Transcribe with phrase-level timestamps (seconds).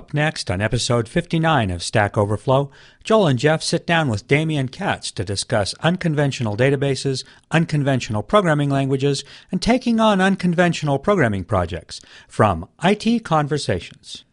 [0.00, 2.70] Up next on episode 59 of Stack Overflow,
[3.04, 9.24] Joel and Jeff sit down with Damien Katz to discuss unconventional databases, unconventional programming languages,
[9.52, 14.24] and taking on unconventional programming projects from IT Conversations.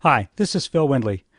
[0.00, 1.26] Hi, this is Phil Windley.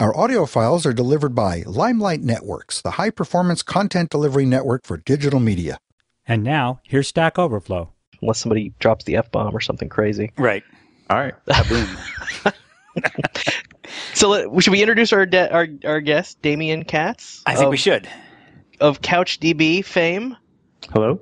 [0.00, 4.96] Our audio files are delivered by Limelight Networks, the high performance content delivery network for
[4.96, 5.78] digital media.
[6.24, 7.92] And now, here's Stack Overflow.
[8.22, 10.30] Unless somebody drops the F bomb or something crazy.
[10.38, 10.62] Right.
[11.10, 11.34] All right.
[11.68, 11.88] Boom.
[14.14, 17.40] So let, should we introduce our de- our our guest, Damien Katz?
[17.46, 18.08] I think of, we should.
[18.80, 20.36] Of CouchDB fame.
[20.92, 21.20] Hello.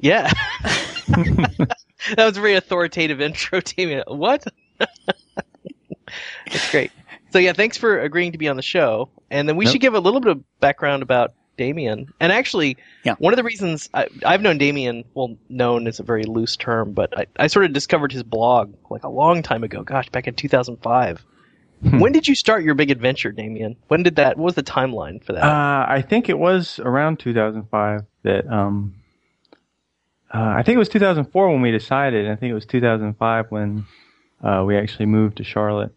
[0.00, 0.32] Yeah.
[1.08, 1.76] that
[2.16, 4.04] was a very authoritative intro, Damien.
[4.06, 4.44] What?
[4.78, 6.92] That's great.
[7.34, 9.08] So yeah, thanks for agreeing to be on the show.
[9.28, 9.72] And then we Nope.
[9.72, 12.06] should give a little bit of background about Damien.
[12.20, 13.16] And actually, Yeah.
[13.18, 16.92] one of the reasons I, I've known Damien, well, known is a very loose term,
[16.92, 19.82] but I, I sort of discovered his blog like a long time ago.
[19.82, 21.24] Gosh, back in 2005.
[21.82, 21.98] Hmm.
[21.98, 23.74] when did you start your big adventure, Damien?
[23.88, 24.36] When did that?
[24.38, 25.42] What was the timeline for that?
[25.42, 28.94] Uh, I think it was around 2005 that um,
[30.32, 32.26] uh, I think it was 2004 when we decided.
[32.26, 33.86] and I think it was 2005 when
[34.40, 35.92] uh, we actually moved to Charlotte.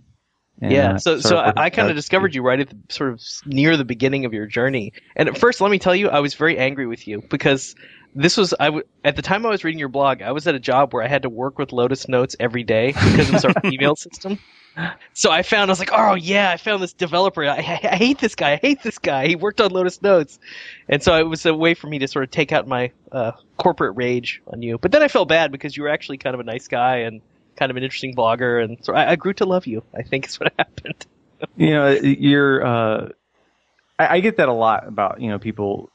[0.61, 3.21] And, yeah, so so I, I kind of discovered you right at the sort of
[3.45, 4.93] near the beginning of your journey.
[5.15, 7.75] And at first, let me tell you, I was very angry with you because
[8.15, 10.55] this was I w- at the time I was reading your blog, I was at
[10.55, 13.45] a job where I had to work with Lotus Notes every day because it was
[13.45, 14.39] our email system.
[15.13, 17.43] So I found I was like, oh yeah, I found this developer.
[17.43, 18.53] I, I, I hate this guy.
[18.53, 19.27] I hate this guy.
[19.27, 20.39] He worked on Lotus Notes,
[20.89, 23.33] and so it was a way for me to sort of take out my uh,
[23.57, 24.79] corporate rage on you.
[24.79, 27.21] But then I felt bad because you were actually kind of a nice guy and
[27.57, 29.83] kind of an interesting blogger, and so I, I grew to love you.
[29.93, 31.05] I think is what happened.
[31.55, 33.09] you know you're uh
[33.99, 35.89] I, I get that a lot about you know people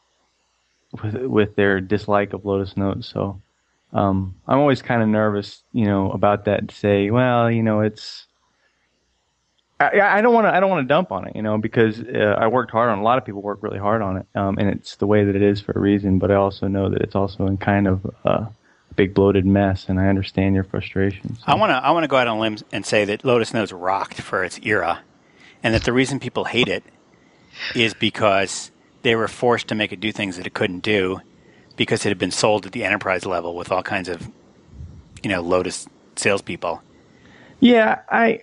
[1.03, 3.41] with with their dislike of lotus notes so
[3.93, 7.81] um i'm always kind of nervous you know about that to say well you know
[7.81, 8.27] it's
[9.81, 10.55] I, don't want to.
[10.55, 13.01] I don't want to dump on it, you know, because uh, I worked hard on.
[13.01, 15.35] A lot of people work really hard on it, um, and it's the way that
[15.35, 16.21] it is for a reason.
[16.21, 18.47] But I also know that it's also in kind of uh,
[18.97, 21.41] big bloated mess, and I understand your frustrations.
[21.47, 23.53] I want to I want to go out on a limb and say that Lotus
[23.55, 25.01] Notes rocked for its era,
[25.63, 26.85] and that the reason people hate it
[27.75, 28.71] is because
[29.03, 31.21] they were forced to make it do things that it couldn't do
[31.77, 34.31] because it had been sold at the enterprise level with all kinds of
[35.23, 35.87] you know Lotus
[36.17, 36.83] salespeople.
[37.61, 38.41] Yeah, I,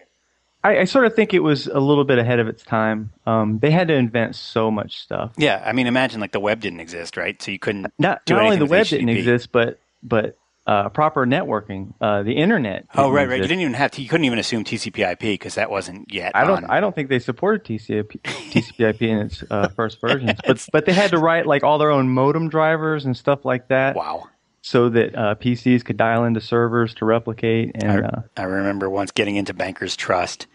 [0.64, 3.12] I, I sort of think it was a little bit ahead of its time.
[3.26, 5.34] Um, they had to invent so much stuff.
[5.38, 7.40] Yeah, I mean, imagine like the web didn't exist, right?
[7.42, 10.38] So you couldn't Not, do not only the web didn't exist, but but
[10.70, 12.86] uh, proper networking, uh, the internet.
[12.94, 13.38] Oh, right, right.
[13.38, 14.02] You didn't even have to.
[14.04, 16.34] You couldn't even assume TCP/IP because that wasn't yet.
[16.36, 16.64] I don't.
[16.66, 16.70] on.
[16.70, 20.94] I don't think they supported TCP, TCP/IP in its uh, first versions, but but they
[20.94, 24.28] had to write like all their own modem drivers and stuff like that, Wow.
[24.62, 27.72] so that uh, PCs could dial into servers to replicate.
[27.76, 30.46] And uh, I remember once getting into Bankers Trust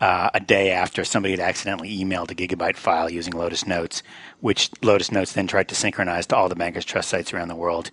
[0.00, 4.02] uh, a day after somebody had accidentally emailed a gigabyte file using Lotus Notes,
[4.40, 7.54] which Lotus Notes then tried to synchronize to all the Bankers Trust sites around the
[7.56, 7.90] world,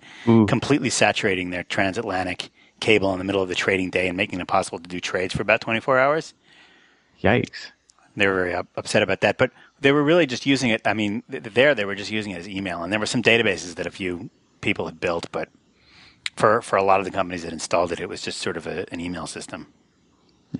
[0.48, 2.50] completely saturating their transatlantic
[2.82, 5.34] cable in the middle of the trading day and making it impossible to do trades
[5.34, 6.34] for about 24 hours.
[7.22, 7.72] yikes!
[8.16, 10.82] They were very up- upset about that, but they were really just using it.
[10.86, 13.24] I mean, th- there they were just using it as email, and there were some
[13.24, 14.30] databases that a few
[14.62, 15.50] people had built, but
[16.36, 18.68] for for a lot of the companies that installed it, it was just sort of
[18.68, 19.68] a, an email system.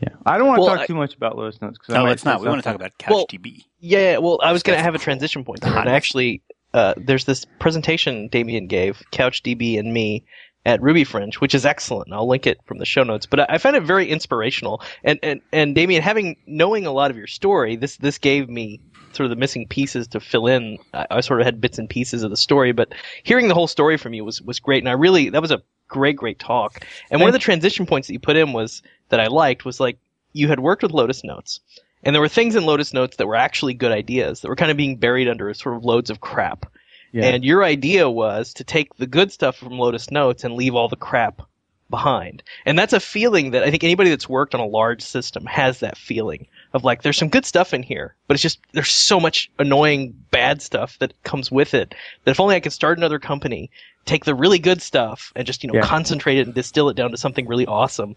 [0.02, 2.04] Yeah, I don't want to Well, talk I- too much about Lotus Notes because No,
[2.04, 2.42] let's not.
[2.42, 3.64] We want to talk about Well, CouchDB.
[3.80, 5.74] Yeah, well, I was going to have a transition point there.
[5.78, 6.42] Actually,
[6.74, 10.26] uh, there's this presentation Damien gave, CouchDB and me,
[10.66, 12.14] at Ruby Fringe, which is excellent.
[12.14, 13.26] I'll link it from the show notes.
[13.26, 14.82] But I, I found it very inspirational.
[15.04, 18.80] And, and, and Damien, having, knowing a lot of your story, this, this gave me
[19.12, 20.80] sort of the missing pieces to fill in.
[20.94, 22.94] I, I sort of had bits and pieces of the story, but
[23.24, 24.82] hearing the whole story from you was, was great.
[24.82, 25.62] And I really, that was a
[25.94, 26.86] great, great talk.
[27.10, 29.80] And one of the transition points that you put in was, that I liked was
[29.80, 30.00] like,
[30.34, 31.60] you had worked with Lotus Notes.
[32.02, 34.72] And there were things in Lotus Notes that were actually good ideas that were kind
[34.72, 36.66] of being buried under sort of loads of crap.
[37.12, 37.26] Yeah.
[37.26, 40.90] And your idea was to take the good stuff from Lotus Notes and leave all
[40.90, 41.44] the crap
[41.92, 42.42] behind.
[42.66, 45.82] And that's a feeling that I think anybody that's worked on a large system has
[45.82, 49.20] that feeling of like there's some good stuff in here, but it's just there's so
[49.20, 51.94] much annoying bad stuff that comes with it
[52.24, 53.70] that if only I could start another company,
[54.06, 55.86] take the really good stuff and just you know Yeah.
[55.86, 58.16] concentrate it and distill it down to something really awesome,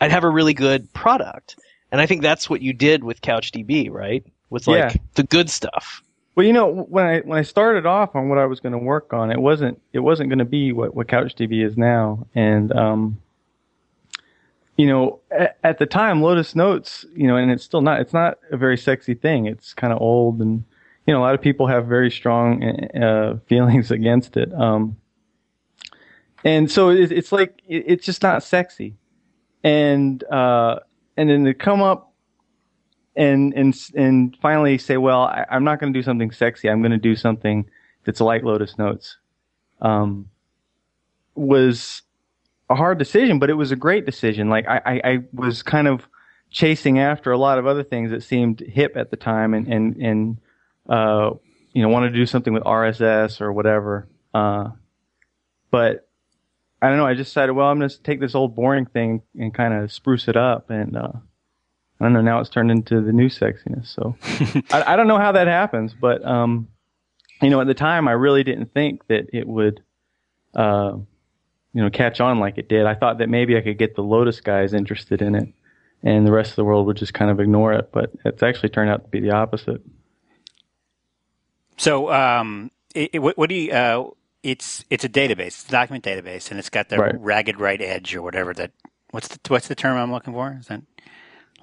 [0.00, 1.56] I'd have a really good product.
[1.92, 4.24] And I think that's what you did with CouchDB, right?
[4.50, 5.00] Was like Yeah.
[5.14, 6.02] the good stuff.
[6.34, 8.78] Well, you know, when I when I started off on what I was going to
[8.78, 12.72] work on, it wasn't it wasn't going to be what what CouchDB is now, and
[12.72, 13.18] um,
[14.76, 18.12] you know, at, at the time, Lotus Notes, you know, and it's still not it's
[18.12, 19.46] not a very sexy thing.
[19.46, 20.64] It's kind of old, and
[21.06, 22.64] you know, a lot of people have very strong
[23.00, 24.52] uh, feelings against it.
[24.52, 24.96] Um,
[26.44, 28.96] and so it, it's like it, it's just not sexy,
[29.62, 30.80] and uh,
[31.16, 32.12] and then to come up
[33.16, 36.68] and and and finally say, well, I, I'm not going to do something sexy.
[36.68, 37.68] I'm going to do something
[38.04, 39.16] that's like Lotus Notes.
[39.80, 40.28] Um,
[41.34, 42.02] was
[42.70, 44.48] a hard decision, but it was a great decision.
[44.48, 46.06] Like I, I, I was kind of
[46.50, 49.96] chasing after a lot of other things that seemed hip at the time, and and
[49.96, 50.38] and
[50.88, 51.30] uh,
[51.72, 54.08] you know wanted to do something with RSS or whatever.
[54.32, 54.70] Uh,
[55.70, 56.08] but
[56.84, 57.06] I don't know.
[57.06, 59.90] I just decided, well, I'm going to take this old boring thing and kind of
[59.90, 61.12] spruce it up, and uh,
[61.98, 62.20] I don't know.
[62.20, 63.86] Now it's turned into the new sexiness.
[63.86, 64.16] So
[64.70, 66.68] I, I don't know how that happens, but um,
[67.40, 69.82] you know, at the time, I really didn't think that it would,
[70.54, 70.98] uh,
[71.72, 72.84] you know, catch on like it did.
[72.84, 75.48] I thought that maybe I could get the Lotus guys interested in it,
[76.02, 77.92] and the rest of the world would just kind of ignore it.
[77.92, 79.80] But it's actually turned out to be the opposite.
[81.78, 83.72] So, um, it, it, what, what do you?
[83.72, 84.10] Uh,
[84.44, 87.14] it's it's a database, it's a document database, and it's got the Right.
[87.20, 88.52] ragged right edge or whatever.
[88.54, 88.70] That
[89.10, 90.56] what's the what's the term I'm looking for?
[90.60, 90.82] Is that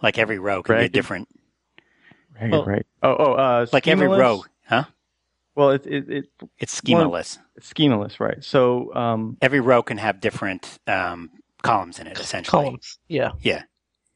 [0.02, 0.92] like every row can be a Ragged?
[0.94, 1.30] different?
[2.42, 2.52] Right.
[2.52, 2.86] Well- right.
[3.04, 4.86] Oh, oh, uh, Like every row, huh?
[5.56, 6.26] Well, it, it, it,
[6.60, 7.38] It's Well- schemaless.
[7.56, 8.44] it's schemaless, right?
[8.44, 11.30] So, um, Every row can have different um,
[11.62, 12.64] columns in it, essentially.
[12.64, 12.98] Columns.
[13.08, 13.32] Yeah.
[13.42, 13.64] Yeah.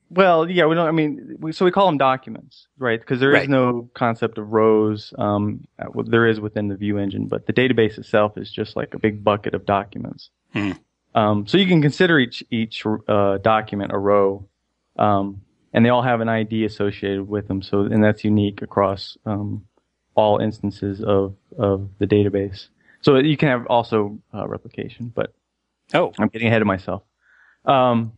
[0.10, 0.88] Well, yeah, we don't.
[0.88, 3.00] I mean, we, so we call them documents, right?
[3.00, 3.50] Because there is Right.
[3.50, 5.14] no concept of rows.
[5.18, 5.66] Um,
[6.06, 9.24] there is within the View engine, but the database itself is just like a big
[9.24, 10.30] bucket of documents.
[10.54, 10.72] Hmm.
[11.16, 14.48] Um, so you can consider each each uh, document a row,
[14.98, 15.42] um,
[15.74, 17.62] and they all have an ID associated with them.
[17.62, 19.66] So and that's unique across um,
[20.14, 22.68] all instances of of the database.
[23.02, 25.34] So you can have also uh, replication, but
[25.94, 27.04] Oh, I'm getting ahead of myself.
[27.66, 28.14] Um,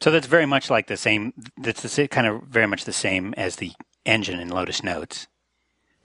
[0.00, 1.32] so that's very much like the same.
[1.56, 3.72] That's the kind of very much the same as the
[4.04, 5.26] engine in Lotus Notes.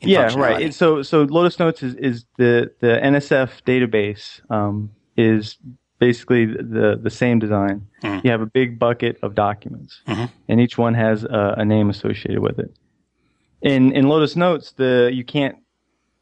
[0.02, 0.62] in yeah, right.
[0.62, 5.58] It- so so Lotus Notes is, is the the NSF database um, is
[6.00, 7.88] basically the the same design.
[8.04, 8.24] Mhm.
[8.24, 10.30] You have a big bucket of documents, Mhm.
[10.48, 12.72] and each one has a, a name associated with it.
[13.62, 15.58] In in Lotus Notes, the you can't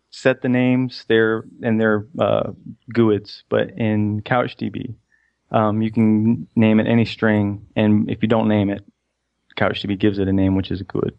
[0.10, 1.06] set the names.
[1.08, 2.54] They're and they're uh,
[2.92, 4.96] GUIDs, but in CouchDB,
[5.52, 8.84] um, you can name it any string, and if you don't name it,
[9.58, 11.14] CouchDB gives it a name, which is a GUID.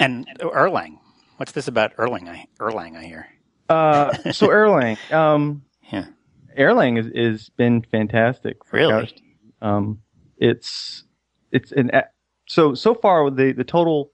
[0.00, 0.98] And Erlang.
[1.36, 2.28] What's this about Erlang?
[2.28, 3.26] I, Erlang, I hear.
[3.68, 5.62] Uh, so Erlang, um,
[5.92, 6.06] Yeah.
[6.58, 8.64] Erlang is is been fantastic.
[8.64, 9.14] For Really?
[9.62, 10.00] Um,
[10.38, 11.04] it's
[11.52, 11.90] it's an
[12.48, 14.10] so so far the the total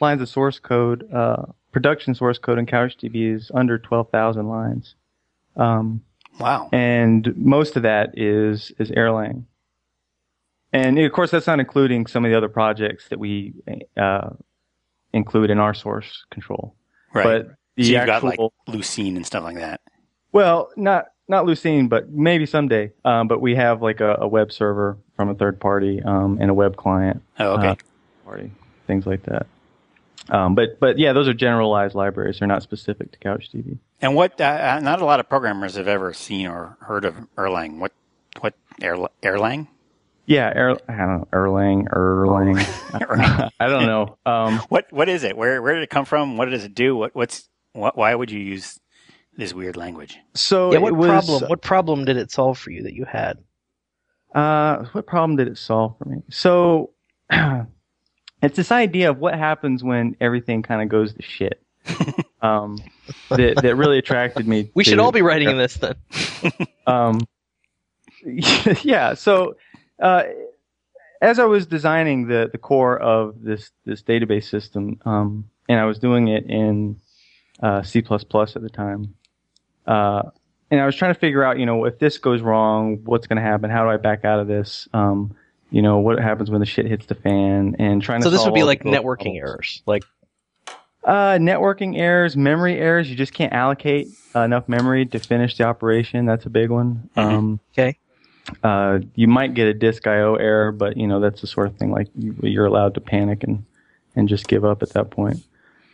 [0.00, 4.96] lines of source code, uh, production source code in CouchDB is under twelve thousand lines,
[5.58, 6.02] um,
[6.38, 6.68] Wow.
[6.72, 9.44] and most of that is is Erlang.
[10.72, 13.54] And of course, that's not including some of the other projects that we
[13.96, 14.30] uh,
[15.12, 16.74] include in our source control.
[17.14, 17.24] Right.
[17.24, 18.38] But the so you've actual got like
[18.68, 19.80] Lucene and stuff like that.
[20.32, 22.92] Well, not not Lucene, but maybe someday.
[23.04, 26.50] Um, but we have like a, a web server from a third party um, and
[26.50, 27.68] a web client Oh, okay.
[27.68, 27.74] Uh,
[28.24, 28.50] party,
[28.86, 29.46] things like that.
[30.28, 32.38] Um, but but yeah, those are generalized libraries.
[32.38, 33.78] They're not specific to CouchDB.
[34.00, 34.40] And what?
[34.40, 37.78] Uh, uh, not a lot of programmers have ever seen or heard of Erlang.
[37.78, 37.92] What?
[38.40, 38.54] What?
[38.80, 39.68] Erlang?
[40.26, 43.50] Yeah, er, I don't know, Erlang, Erlang.
[43.60, 44.18] I don't know.
[44.26, 44.92] Um, What?
[44.92, 45.36] What is it?
[45.36, 45.62] Where?
[45.62, 46.36] Where did it come from?
[46.36, 46.96] What does it do?
[46.96, 47.14] What?
[47.14, 47.48] What's?
[47.72, 47.96] What?
[47.96, 48.78] Why would you use
[49.36, 50.18] this weird language?
[50.34, 50.78] so Yeah.
[50.78, 51.48] What was, problem?
[51.48, 53.38] What problem did it solve for you that you had?
[54.34, 56.22] Uh, what problem did it solve for me?
[56.28, 56.90] So,
[57.30, 61.62] it's this idea of what happens when everything kind of goes to shit.
[62.42, 62.78] um,
[63.30, 64.70] that that really attracted me.
[64.74, 65.94] We should all be writing in this then.
[66.86, 67.20] Um,
[68.82, 69.12] yeah.
[69.12, 69.56] So,
[70.00, 70.22] uh,
[71.20, 75.84] as I was designing the the core of this this database system, um, and I
[75.84, 76.98] was doing it in
[77.62, 78.06] uh, C++ at
[78.62, 79.14] the time,
[79.86, 80.22] uh,
[80.70, 83.36] and I was trying to figure out, you know, if this goes wrong, what's going
[83.36, 83.70] to happen?
[83.70, 84.88] How do I back out of this?
[84.92, 85.34] Um,
[85.70, 87.76] you know, what happens when the shit hits the fan?
[87.78, 89.38] And trying to So this would be like networking problems.
[89.38, 89.82] errors.
[89.86, 90.04] Like
[91.04, 93.08] Uh, networking errors, memory errors.
[93.08, 96.26] You just can't allocate uh, enough memory to finish the operation.
[96.26, 97.08] That's a big one.
[97.16, 97.22] Mhm.
[97.22, 97.96] Um, Okay.
[98.62, 101.76] uh, you might get a disk I/O error, but you know that's the sort of
[101.76, 103.64] thing like you, you're allowed to panic and
[104.16, 105.38] and just give up at that point.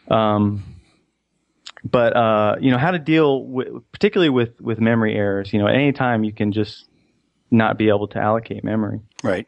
[0.08, 0.62] Um,
[1.84, 5.52] but uh, you know how to deal with, particularly with with memory errors.
[5.52, 6.86] You know, at any time you can just
[7.50, 9.00] not be able to allocate memory.
[9.22, 9.46] Right.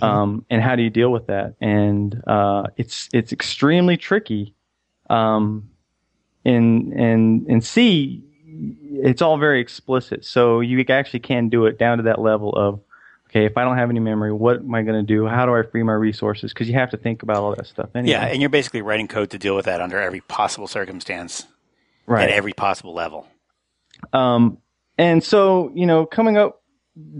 [0.00, 1.54] Um, and how do you deal with that?
[1.60, 4.54] And uh, it's it's extremely tricky.
[5.08, 5.70] Um,
[6.44, 8.24] in in in C,
[8.92, 10.24] it's all very explicit.
[10.24, 12.80] So you actually can do it down to that level of,
[13.28, 15.26] okay, if I don't have any memory, what am I going to do?
[15.26, 16.52] How do I free my resources?
[16.52, 17.90] Because you have to think about all that stuff.
[17.94, 18.12] Anyway.
[18.12, 21.46] Yeah, and you're basically writing code to deal with that under every possible circumstance,
[22.06, 23.26] right at every possible level.
[24.12, 24.58] Um,
[24.96, 26.62] and so you know, coming up,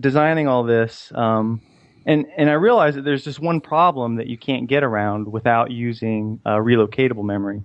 [0.01, 1.61] designing all this, um,
[2.07, 5.71] and and I realized that there's just one problem that you can't get around without
[5.71, 7.63] using uh, relocatable memory,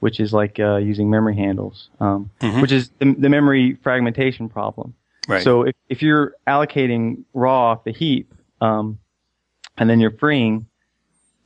[0.00, 2.62] which is like uh, using memory handles, um, Mhm.
[2.62, 4.94] which is the, the memory fragmentation problem.
[5.28, 5.42] Right.
[5.42, 8.98] So if, if you're allocating raw off the heap, um,
[9.76, 10.66] and then you're freeing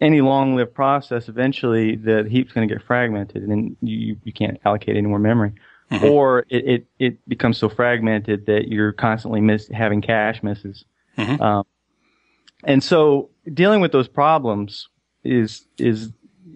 [0.01, 4.59] any long-lived process, eventually the heap's going to get fragmented, and then you you can't
[4.65, 5.53] allocate any more memory,
[5.91, 6.11] Mhm.
[6.11, 10.85] or it, it it becomes so fragmented that you're constantly miss having cache misses.
[11.19, 11.41] Mhm.
[11.41, 11.65] Um,
[12.65, 14.89] and so dealing with those problems
[15.25, 16.11] is is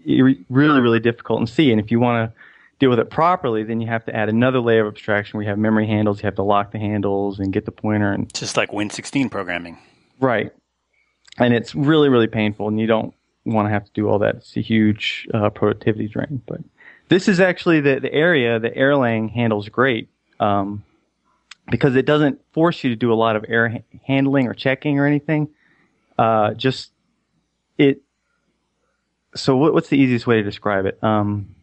[0.06, 1.70] really really difficult in C.
[1.72, 2.38] And if you want to
[2.78, 5.48] deal with it properly, then you have to add another layer of abstraction where you
[5.48, 8.56] have memory handles, you have to lock the handles and get the pointer and Just
[8.56, 9.78] like Win16 programming.
[10.20, 10.52] right.
[11.38, 13.14] And it's really really painful, and you don't
[13.44, 14.36] want to have to do all that.
[14.36, 16.42] It's a huge uh, productivity drain.
[16.46, 16.60] But
[17.08, 20.08] this is actually the the area that Erlang handles great.
[20.40, 20.82] Um,
[21.70, 24.98] because it doesn't force you to do a lot of error ha- handling or checking
[25.00, 25.48] or anything.
[26.16, 26.90] Uh, just
[27.76, 28.00] it.
[29.36, 31.02] So what, what's the easiest way to describe it?
[31.02, 31.54] Um,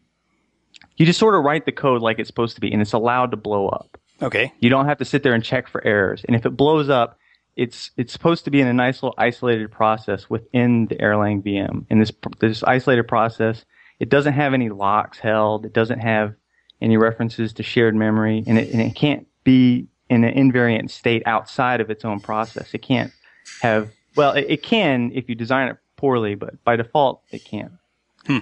[0.96, 3.32] you just sort of write the code like it's supposed to be, and it's allowed
[3.32, 3.98] to blow up.
[4.22, 4.52] Okay.
[4.60, 6.24] You don't have to sit there and check for errors.
[6.26, 7.18] And if it blows up,
[7.56, 11.84] it's it's supposed to be in a nice little isolated process within the Erlang VM.
[11.88, 13.64] In this this isolated process,
[14.00, 15.64] it doesn't have any locks held.
[15.64, 16.34] It doesn't have
[16.80, 21.22] any references to shared memory, and it, and it can't be in an invariant state
[21.26, 22.74] outside of its own process.
[22.74, 23.12] It can't
[23.60, 27.72] have well, it, it can if you design it poorly, but by default, it can't.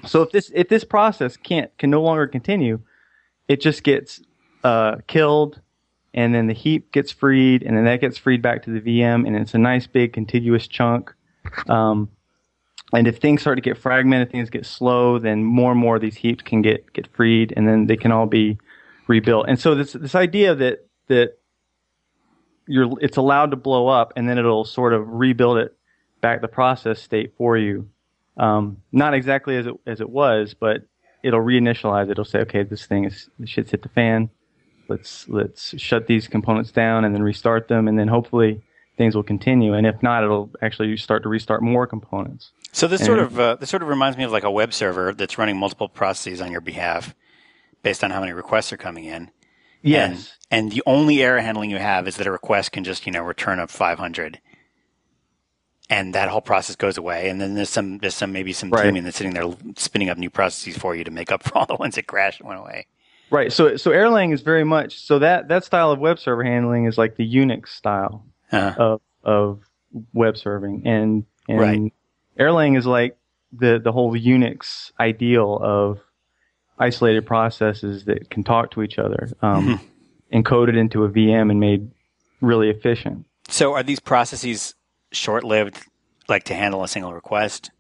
[0.05, 2.81] So if this if this process can't can no longer continue,
[3.47, 4.21] it just gets
[4.65, 5.61] uh, killed,
[6.13, 9.29] and then the heap gets freed, and then that gets freed back to the VM,
[9.29, 11.15] and it's a nice big contiguous chunk.
[11.69, 12.09] Um,
[12.93, 16.03] and if things start to get fragmented, things get slow, then more and more of
[16.03, 18.59] these heaps can get get freed, and then they can all be
[19.07, 19.47] rebuilt.
[19.47, 21.39] And so this this idea that that
[22.67, 25.77] you're it's allowed to blow up, and then it'll sort of rebuild it
[26.23, 27.89] back the process state for you.
[28.39, 30.87] Um, not exactly as it as it was, but
[31.23, 32.13] it'll reinitialize it.
[32.13, 34.31] It'll say, okay, this thing is this shit's hit the fan.
[34.89, 38.63] Let's let's shut these components down and then restart them, and then hopefully
[38.97, 39.75] things will continue.
[39.75, 42.53] And if not, it'll actually start to restart more components.
[42.73, 44.73] So this And- sort of uh, this sort of reminds me of like a web
[44.73, 47.15] server that's running multiple processes on your behalf,
[47.83, 49.31] based on how many requests are coming in.
[49.83, 50.39] Yes.
[50.51, 53.13] And, and the only error handling you have is that a request can just you
[53.13, 54.41] know return a 500,
[55.93, 57.29] and that whole process goes away.
[57.29, 58.85] And then there's some there's some maybe some Right.
[58.85, 59.45] teaming that's sitting there
[59.77, 62.41] spinning up new processes for you to make up for all the ones that crashed
[62.41, 62.87] and went away.
[63.31, 63.53] Right.
[63.53, 66.97] So so Erlang is very much so that that style of web server handling is
[66.99, 69.61] like the Unix style Uh, of of
[70.15, 71.93] web serving, and and Right.
[72.41, 73.17] Erlang is like
[73.53, 76.01] the the whole Unix ideal of
[76.79, 79.79] isolated processes that can talk to each other, um,
[80.33, 81.91] encoded into a VM and made
[82.41, 83.25] really efficient.
[83.49, 84.75] so are these processes
[85.13, 85.79] short lived,
[86.29, 87.71] like to handle a single request?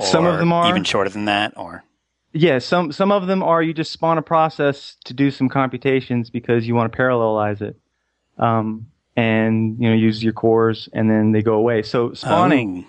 [0.00, 0.68] Some of them are.
[0.70, 1.84] even shorter than that, or
[2.32, 6.30] Yeah, some some of them are you just spawn a process to do some computations
[6.30, 7.76] because you want to parallelize it,
[8.38, 8.86] um,
[9.16, 11.82] and you know use your cores, and then they go away.
[11.82, 12.86] So spawning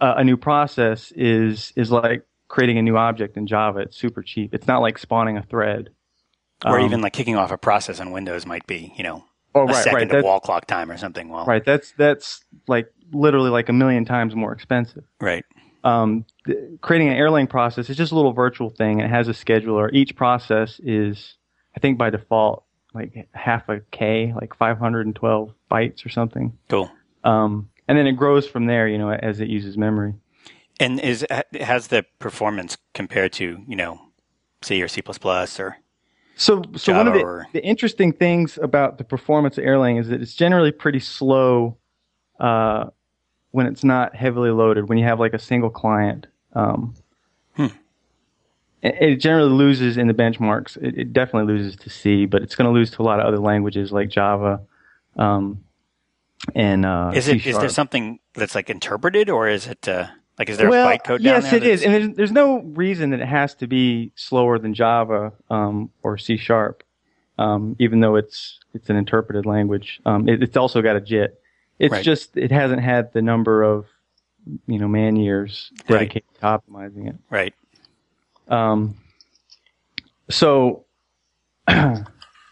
[0.00, 0.06] Oh.
[0.06, 3.80] uh, a new process is is like creating a new object in Java.
[3.80, 4.54] It's super cheap.
[4.54, 5.90] It's not like spawning a thread,
[6.64, 9.62] or Um, even like kicking off a process on Windows might be, you know, oh
[9.62, 11.28] a right, second right, that, wall clock time or something.
[11.28, 11.64] Well, right.
[11.64, 15.04] That's that's like literally like a million times more expensive.
[15.20, 15.44] right.
[15.84, 16.24] um,
[16.80, 19.00] creating an Erlang process is just a little virtual thing.
[19.00, 19.88] It has a scheduler.
[19.92, 21.34] Each process is,
[21.76, 26.56] I think by default, like half a K, like 512 bytes or something.
[26.68, 26.90] Cool.
[27.24, 30.14] Um, and then it grows from there, you know, as it uses memory.
[30.80, 31.26] And is
[31.60, 34.00] has the performance compared to you know,
[34.62, 35.76] C or C plus plus or
[36.36, 40.08] So, so one of the, or- the interesting things about the performance of Erlang is
[40.08, 41.78] that it's generally pretty slow
[42.38, 42.86] uh,
[43.50, 44.88] when it's not heavily loaded.
[44.88, 46.94] When you have like a single client, um,
[47.56, 47.66] Hmm.
[48.82, 50.76] it, it generally loses in the benchmarks.
[50.76, 53.26] It, it definitely loses to C, but it's going to lose to a lot of
[53.26, 54.60] other languages like Java.
[55.16, 55.64] Um,
[56.54, 60.06] and uh, Is it C is there something that's like interpreted, or is it uh,
[60.38, 61.56] like is there well, a bytecode down yes, there?
[61.56, 65.32] it is, and there's, there's no reason that it has to be slower than Java
[65.50, 66.84] um, or C sharp,
[67.38, 70.00] um, even though it's it's an interpreted language.
[70.06, 71.40] Um, it, it's also got a JIT.
[71.78, 72.04] It's Right.
[72.04, 73.86] just it hasn't had the number of
[74.66, 75.98] you know man years Right.
[76.00, 77.16] dedicated to optimizing it.
[77.30, 77.54] Right.
[78.48, 78.96] Um,
[80.30, 80.84] so
[81.66, 82.04] what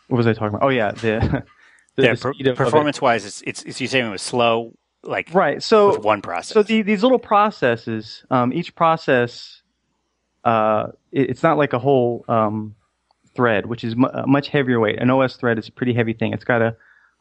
[0.08, 0.62] was I talking about?
[0.62, 1.44] Oh yeah, the,
[1.96, 2.14] the, Yeah.
[2.14, 2.64] the per- speed of- of it.
[2.64, 5.62] performance wise, it's, it's it's you saying it was slow, like Right.
[5.62, 6.52] So with one process.
[6.54, 9.62] So the, these little processes, um, each process,
[10.44, 12.74] uh, it- it's not like a whole um,
[13.34, 14.98] thread, which is mu- a much heavier weight.
[15.00, 16.32] An OS thread is a pretty heavy thing.
[16.32, 16.76] It's got a,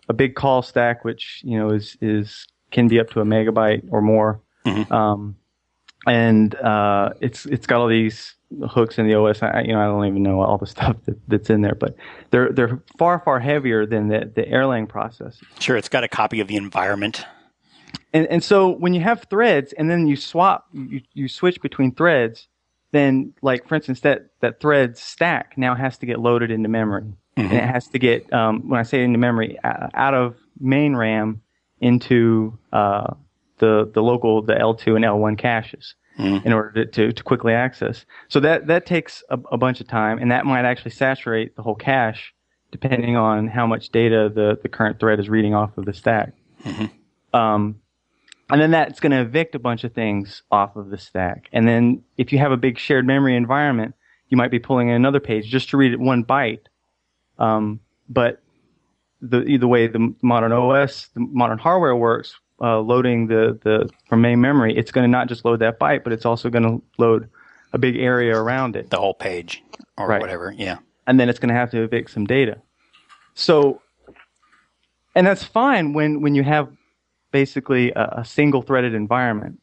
[0.10, 3.88] a big call stack, which you know is is can be up to a megabyte
[3.92, 4.92] or more, Mhm.
[4.92, 5.36] um,
[6.08, 8.36] and uh, it's it's got all these
[8.70, 9.42] hooks in the OS.
[9.42, 11.96] I, you know, I don't even know all the stuff that, that's in there, but
[12.32, 15.40] they're they're far far heavier than the the Erlang process.
[15.60, 17.26] sure, it's got a copy of the environment.
[18.14, 21.92] and and so when you have threads and then you swap you, you switch between
[21.94, 22.48] threads
[22.92, 27.04] then like for instance that that thread stack now has to get loaded into memory
[27.44, 31.42] and it has to get um, when i say into memory out of main ram
[31.82, 33.14] into uh,
[33.60, 35.96] the the local the l2 and l1 caches
[36.46, 39.88] in order to, to, to quickly access so that that takes a, a bunch of
[39.88, 42.34] time and that might actually saturate the whole cache
[42.72, 46.34] depending on how much data the, the current thread is reading off of the stack
[47.34, 47.76] um,
[48.50, 51.50] and then that's going to evict a bunch of things off of the stack.
[51.52, 53.96] And then if you have a big shared memory environment,
[54.30, 56.66] you might be pulling in another page just to read it one byte.
[57.40, 58.42] Um, but
[59.22, 64.22] the either way the modern OS, the modern hardware works, uh, loading the the from
[64.22, 66.82] main memory, it's going to not just load that byte, but it's also going to
[66.98, 67.30] load
[67.74, 69.64] a big area around it the whole page
[69.98, 70.22] or Right.
[70.22, 70.54] whatever.
[70.56, 70.78] Yeah.
[71.08, 72.58] and then it's going to have to evict some data.
[73.34, 73.82] So,
[75.16, 76.70] and that's fine when when you have
[77.32, 79.60] basically a, a single threaded environment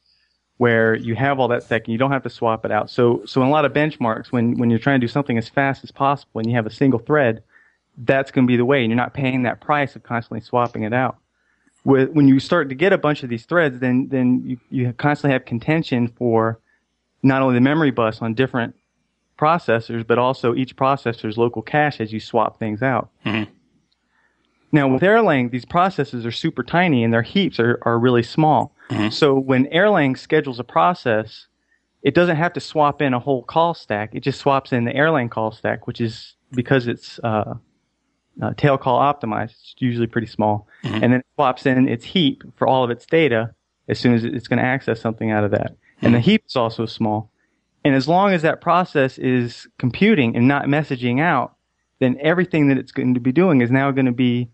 [0.59, 2.91] where you have all that stack and you don't have to swap it out.
[2.91, 5.49] So, so in a lot of benchmarks, when when you're trying to do something as
[5.49, 7.43] fast as possible and you have a single thread,
[7.97, 10.83] that's going to be the way, and you're not paying that price of constantly swapping
[10.83, 11.17] it out.
[11.85, 14.93] With, when you start to get a bunch of these threads, then then you, you
[14.93, 16.59] constantly have contention for
[17.23, 18.75] not only the memory bus on different
[19.39, 23.11] processors, but also each processor's local cache as you swap things out.
[23.27, 23.49] Mhm.
[24.71, 28.75] Now with Erlang, these processes are super tiny and their heaps are, are really small.
[29.11, 31.47] So when Erlang schedules a process,
[32.03, 34.15] it doesn't have to swap in a whole call stack.
[34.15, 37.55] It just swaps in the Erlang call stack, which is because it's uh,
[38.41, 39.51] uh, tail call optimized.
[39.51, 43.07] It's usually pretty small, and then it swaps in its heap for all of its
[43.07, 43.55] data
[43.89, 45.77] as soon as it's going to access something out of that.
[46.01, 47.31] And the heap is also small.
[47.85, 51.57] And as long as that process is computing and not messaging out,
[51.99, 54.51] then everything that it's going to be doing is now going to be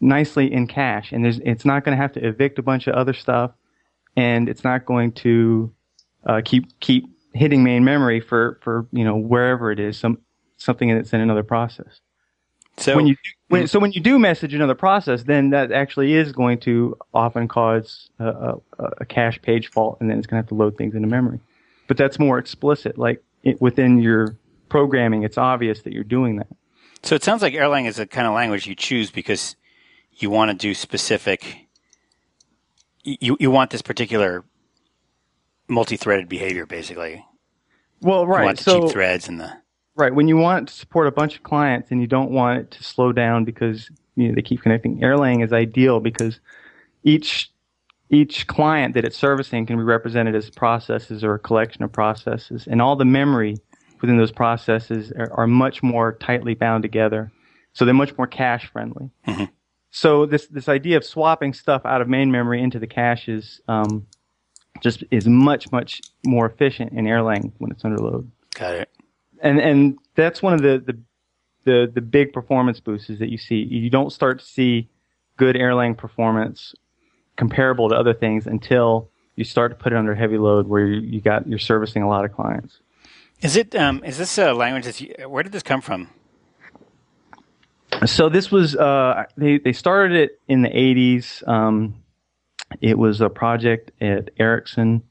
[0.00, 1.12] nicely in cache.
[1.12, 3.52] And there's, it's not going to have to evict a bunch of other stuff.
[4.16, 5.72] And it's not going to
[6.26, 10.18] uh, keep keep hitting main memory for, for you know wherever it is, some
[10.56, 12.00] something that's in another process.
[12.78, 13.68] So when you do, when, mm.
[13.68, 18.08] so when you do message another process, then that actually is going to often cause
[18.18, 20.94] a, a, a cache page fault, and then it's going to have to load things
[20.94, 21.40] into memory.
[21.88, 22.96] But that's more explicit.
[22.96, 24.36] Like it, within your
[24.68, 26.48] programming, it's obvious that you're doing that.
[27.02, 29.56] So it sounds like Erlang is the kind of language you choose because
[30.14, 31.68] you want to do specific.
[33.02, 34.44] You you want this particular
[35.68, 37.24] multi-threaded behavior, basically.
[38.00, 38.40] Well, right.
[38.40, 39.52] You want the So cheap threads and the
[39.98, 42.70] right when you want to support a bunch of clients and you don't want it
[42.70, 45.00] to slow down because you know they keep connecting.
[45.00, 46.40] Erlang is ideal because
[47.02, 47.50] each
[48.10, 52.66] each client that it's servicing can be represented as processes or a collection of processes,
[52.66, 53.56] and all the memory
[54.00, 57.30] within those processes are, are much more tightly bound together.
[57.72, 59.10] So they're much more cache friendly.
[59.90, 64.06] So this this idea of swapping stuff out of main memory into the caches um,
[64.80, 68.90] just is much much more efficient in Erlang when it's under load got it.
[69.42, 70.98] And and that's one of the, the
[71.64, 74.88] the the big performance boosts that you see you don't start to see
[75.36, 76.74] good Erlang performance
[77.36, 81.00] comparable to other things until you start to put it under heavy load where you,
[81.00, 82.78] you got you're servicing a lot of clients.
[83.40, 83.74] Is it?
[83.76, 85.00] Um, is this a language that's?
[85.28, 86.08] Where did this come from?
[88.06, 91.46] So this was uh, they they started it in the 80s.
[91.48, 92.02] Um,
[92.80, 95.02] it was a project at Ericsson.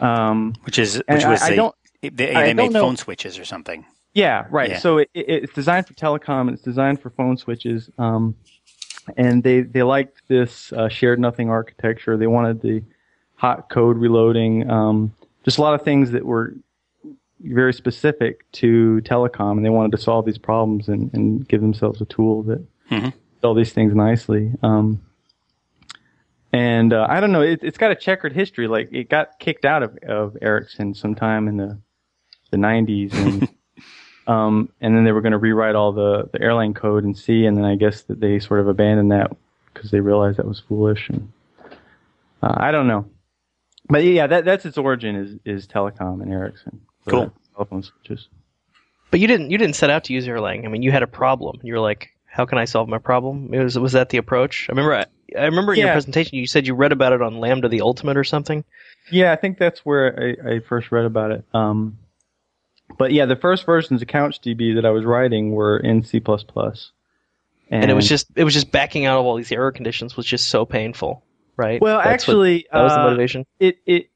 [0.00, 3.44] Um, Which is which was I they, don't- they, they made know- phone switches or
[3.44, 3.84] something.
[4.14, 4.70] Yeah, right.
[4.70, 4.78] Yeah.
[4.78, 6.50] So it, it, it's designed for telecom.
[6.50, 7.90] It's designed for phone switches.
[7.98, 8.34] Um,
[9.16, 12.16] and they they liked this uh, shared nothing architecture.
[12.16, 12.82] They wanted the
[13.34, 14.70] hot code reloading.
[14.70, 16.54] Um, just a lot of things that were
[17.40, 22.00] very specific to telecom, and they wanted to solve these problems and, and give themselves
[22.00, 23.12] a tool that Mhm.
[23.12, 24.50] did all these things nicely.
[24.62, 25.02] Um,
[26.52, 27.42] and uh, I don't know.
[27.42, 28.66] It, it's got a checkered history.
[28.66, 31.78] Like it got kicked out of of Ericsson sometime in the
[32.50, 33.48] the 90s, and
[34.26, 37.46] um, and then they were going to rewrite all the the Erlang code in C,
[37.46, 39.36] and then I guess that they sort of abandoned that
[39.72, 41.08] because they realized that was foolish.
[41.08, 41.32] And
[42.42, 43.06] uh, I don't know,
[43.88, 46.80] but yeah, that that's its origin is is telecom and Ericsson.
[47.08, 47.32] Cool.
[47.54, 48.28] Telephone switches.
[49.10, 50.64] But you didn't you didn't set out to use Erlang.
[50.64, 51.60] I mean, you had a problem.
[51.62, 54.66] You were like, "How can I solve my problem?" It was was that the approach?
[54.68, 54.94] I remember.
[54.94, 55.06] I,
[55.38, 58.16] I remember in your presentation you said you read about it on Lambda the Ultimate
[58.16, 58.64] or something.
[59.10, 61.44] Yeah, I think that's where I, I first read about it.
[61.54, 61.98] Um,
[62.98, 66.20] but yeah, the first versions of CouchDB that I was writing were in C++.
[66.26, 66.74] And,
[67.70, 70.24] And, it was just it was just backing out of all these error conditions was
[70.26, 71.24] just so painful,
[71.56, 71.80] right?
[71.80, 73.46] well, That's what- actually, that was the uh, motivation.
[73.58, 74.10] it it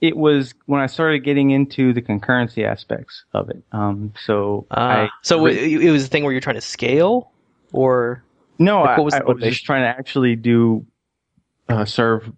[0.00, 3.62] it was when I started getting into the concurrency aspects of it.
[3.72, 7.30] Um, so Ah, I so it, it was a thing where you're trying to scale,
[7.72, 8.24] or
[8.58, 10.86] no, like, I, what was I was just trying to actually do
[11.68, 12.32] uh, serve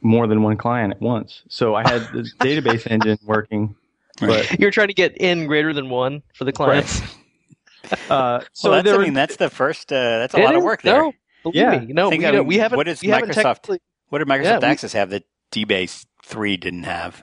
[0.00, 1.42] more than one client at once.
[1.48, 3.74] So I had the database engine working,
[4.20, 7.00] but you're trying to get n greater than one for the clients.
[8.10, 9.92] uh, so well, that's, there I mean, that's the first.
[9.92, 11.00] Uh, that's a It lot of work there.
[11.02, 11.78] No, believe Yeah.
[11.78, 11.92] me.
[11.92, 12.76] No, we, I don't- mean, we haven't.
[12.76, 13.78] what does we Microsoft-
[14.08, 17.22] What did Microsoft Yeah, we- Access have that DBase three didn't have?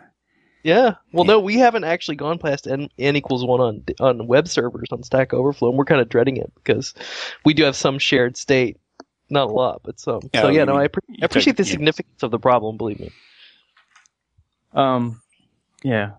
[0.63, 0.95] Yeah.
[1.11, 1.33] Well, Yeah.
[1.33, 5.03] no, we haven't actually gone past n, n equals one on on web servers on
[5.03, 6.95] Stack Overflow, and we're kind of dreading it because
[7.43, 8.77] we do have some shared state,
[9.29, 10.21] not a lot, but some.
[10.33, 11.73] Yeah, so yeah, I no, mean, I, appre- I appreciate the took- yeah.
[11.73, 12.77] significance of the problem.
[12.77, 13.11] Believe me.
[14.73, 15.21] um,
[15.83, 16.11] yeah.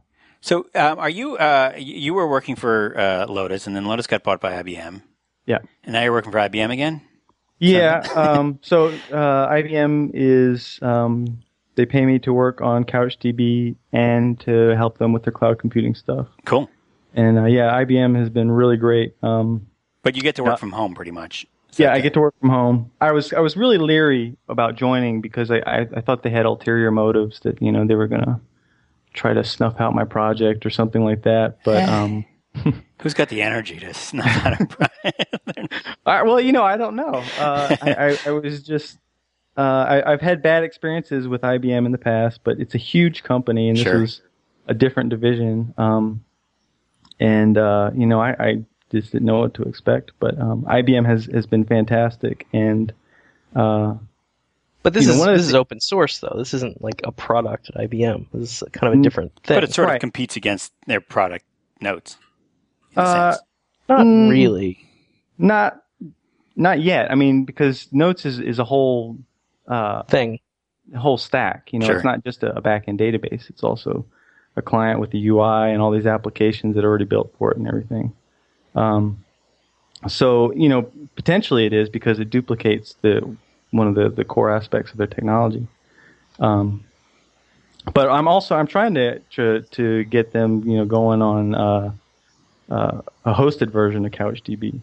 [0.46, 1.36] So, um, are you?
[1.36, 5.02] Uh, you were working for uh, Lotus, and then Lotus got bought by IBM.
[5.44, 5.58] Yeah.
[5.82, 7.00] And now you're working for IBM again.
[7.58, 8.06] Yeah.
[8.14, 11.42] um, so uh, IBM is um,
[11.74, 15.96] they pay me to work on CouchDB and to help them with their cloud computing
[15.96, 16.28] stuff.
[16.44, 16.70] Cool.
[17.12, 19.16] And uh, yeah, IBM has been really great.
[19.24, 19.66] Um,
[20.04, 20.56] But you get to work Yeah.
[20.56, 21.44] from home pretty much.
[21.70, 22.92] Is yeah, I get to work from home.
[23.00, 26.46] I was I was really leery about joining because I, I, I thought they had
[26.46, 28.40] ulterior motives that you know they were gonna
[29.16, 31.58] try to snuff out my project or something like that.
[31.64, 32.24] But um,
[33.02, 35.68] Who's got the energy to snuff out a
[36.06, 37.22] I, well, you know, I don't know.
[37.38, 38.98] Uh, I, I, I was just.
[39.58, 39.60] Uh,
[40.04, 43.68] I, I've had bad experiences with IBM in the past, but it's a huge company,
[43.70, 44.00] and this Sure.
[44.02, 44.20] was
[44.68, 45.72] a different division.
[45.78, 46.22] Um,
[47.18, 50.12] and uh, you know, I, I just didn't know what to expect.
[50.20, 52.92] But um, IBM has has been fantastic, and
[53.54, 53.94] uh,
[54.86, 56.34] But this You know, is one of the this is open source though.
[56.38, 58.26] This isn't like a product at IBM.
[58.32, 59.56] This is kind of a Mm, different thing.
[59.56, 59.96] but it sort Right.
[59.96, 61.44] of competes against their product
[61.80, 62.16] notes.
[62.96, 63.36] Uh,
[63.88, 64.28] not Mm.
[64.30, 64.78] really.
[65.38, 65.82] not
[66.54, 67.10] not yet.
[67.10, 69.18] I mean, because Notes is is a whole
[69.66, 70.38] uh, Thing.
[70.96, 71.72] whole stack.
[71.72, 71.96] You know, Sure.
[71.96, 73.50] it's not just a, a backend database.
[73.50, 74.04] It's also
[74.54, 77.56] a client with the UI and all these applications that are already built for it
[77.58, 78.12] and everything.
[78.76, 79.24] Um,
[80.06, 80.82] so you know,
[81.16, 83.36] potentially it is because it duplicates the
[83.76, 85.66] one of the, the core aspects of their technology.
[86.38, 86.84] Um,
[87.92, 91.92] but I'm also I'm trying to to, to get them you know going on uh,
[92.70, 94.80] uh, a hosted version of CouchDB.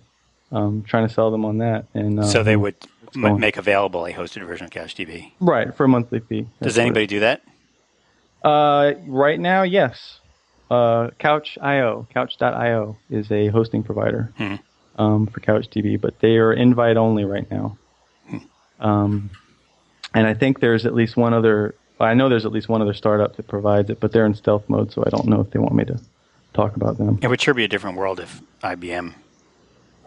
[0.52, 2.76] Um, trying to sell them on that, and uh, so they would
[3.16, 5.32] m- make available a hosted version of CouchDB.
[5.40, 6.46] right for a monthly fee.
[6.62, 7.42] Does it- anybody do that?
[8.44, 10.20] Uh, right now, yes.
[10.70, 14.56] Uh, Couch.io, Couch.io is a hosting provider Hmm.
[14.98, 17.78] um, for CouchDB, but they are invite only right now.
[18.80, 19.30] Um,
[20.14, 21.76] and I think there's at least one other.
[22.00, 24.68] I know there's at least one other startup that provides it, but they're in stealth
[24.68, 26.00] mode, so I don't know if they want me to
[26.54, 27.20] talk about them.
[27.22, 29.14] It would sure be a different world if IBM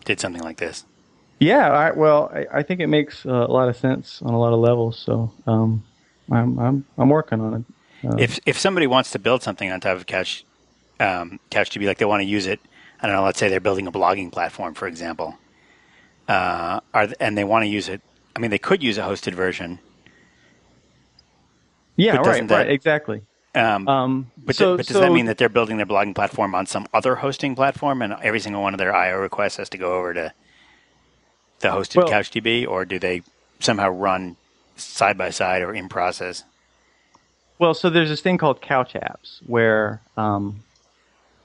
[0.05, 0.85] did something like this.
[1.39, 4.39] Yeah, I, well, I, I think it makes uh, a lot of sense on a
[4.39, 4.99] lot of levels.
[4.99, 5.85] So um,
[6.31, 7.55] I'm I'm I'm working on
[8.03, 8.07] it.
[8.09, 10.45] Uh, If if somebody wants to build something on top of Couch
[11.01, 12.61] um, CouchDB, like they want to use it,
[13.01, 13.25] I don't know.
[13.25, 15.35] Let's say they're building a blogging platform, for example,
[16.29, 18.01] uh, are and they want to use it.
[18.37, 19.79] I mean, they could use a hosted version.
[21.97, 23.23] yeah, right, that- right, exactly.
[23.55, 26.15] Um, Um, but, so, th- but does so that mean that they're building their blogging
[26.15, 29.71] platform on some other hosting platform, and every single one of their I/O requests has
[29.71, 30.33] to go over to
[31.61, 33.23] the hosted Well- CouchDB, or do they
[33.61, 34.37] somehow run
[34.77, 36.45] side by side or in process?
[37.59, 40.63] Well, so there's this thing called Couch Apps where um,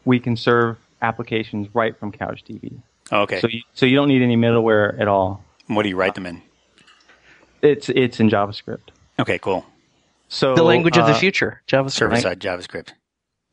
[0.03, 2.73] we can serve applications right from CouchDB.
[3.13, 3.39] Oh, okay.
[3.39, 5.45] So you, so you don't need any middleware at all.
[5.67, 6.41] what do you write them in?
[7.61, 8.89] It's it's in JavaScript.
[9.19, 9.65] Okay, cool.
[10.29, 11.91] So The language of the uh, future, JavaScript.
[11.91, 12.93] Server side JavaScript.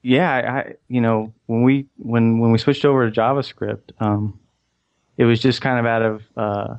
[0.03, 4.39] Yeah, I, I you know when we when when we switched over to JavaScript, um,
[5.17, 6.77] it was just kind of out of uh,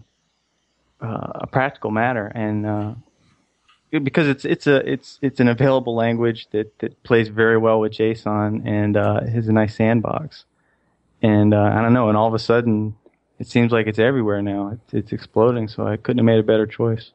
[1.01, 2.93] uh, a practical matter, and uh,
[3.91, 7.93] because it's it's a it's it's an available language that that plays very well with
[7.93, 10.45] JSON and uh, has a nice sandbox,
[11.21, 12.95] and uh, I don't know, and all of a sudden
[13.39, 14.69] it seems like it's everywhere now.
[14.69, 17.11] It's, it's exploding, so I couldn't have made a better choice.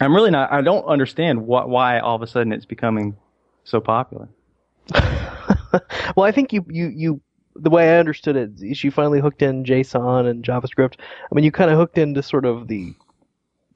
[0.00, 0.52] I'm really not.
[0.52, 3.16] I don't understand what why all of a sudden it's becoming
[3.64, 4.28] so popular.
[6.16, 7.20] well, I think you you you
[7.56, 10.94] the way I understood it is you finally hooked in JSON and JavaScript.
[11.00, 12.94] I mean, you kind of hooked into sort of the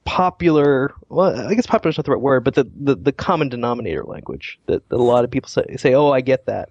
[0.05, 0.95] popular.
[1.09, 4.05] Well, I guess popular is not the right word, but the the, the common denominator
[4.05, 6.71] language that, that a lot of people say say, "Oh, I get that."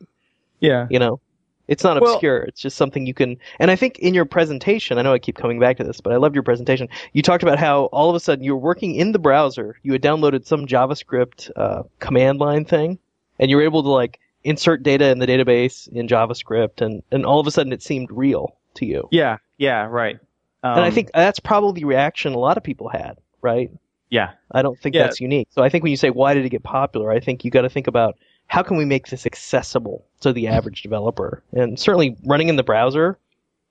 [0.59, 0.87] Yeah.
[0.89, 1.19] You know,
[1.67, 2.39] it's not Well- obscure.
[2.39, 3.37] it's just something you can.
[3.59, 6.11] And I think in your presentation, I know I keep coming back to this, but
[6.13, 6.89] I loved your presentation.
[7.13, 9.77] You talked about how all of a sudden you were working in the browser.
[9.83, 12.99] You had downloaded some JavaScript uh, command line thing,
[13.39, 17.25] and you were able to like insert data in the database in JavaScript, and and
[17.25, 19.07] all of a sudden it seemed real to you.
[19.11, 19.37] Yeah.
[19.57, 19.85] Yeah.
[19.89, 20.17] Right.
[20.63, 23.71] Um, and I think that's probably the reaction a lot of people had, right?
[24.09, 24.31] Yeah.
[24.51, 25.03] I don't think Yeah.
[25.03, 25.47] that's unique.
[25.51, 27.61] So I think when you say why did it get popular, I think you got
[27.61, 28.17] to think about
[28.51, 31.41] how can we make this accessible to the average developer.
[31.53, 33.17] And certainly running in the browser,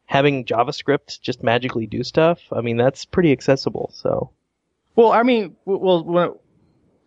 [0.07, 3.91] having JavaScript just magically do stuff, I mean that's pretty accessible.
[3.93, 4.31] So
[4.97, 6.29] Well, I mean, w- well, when,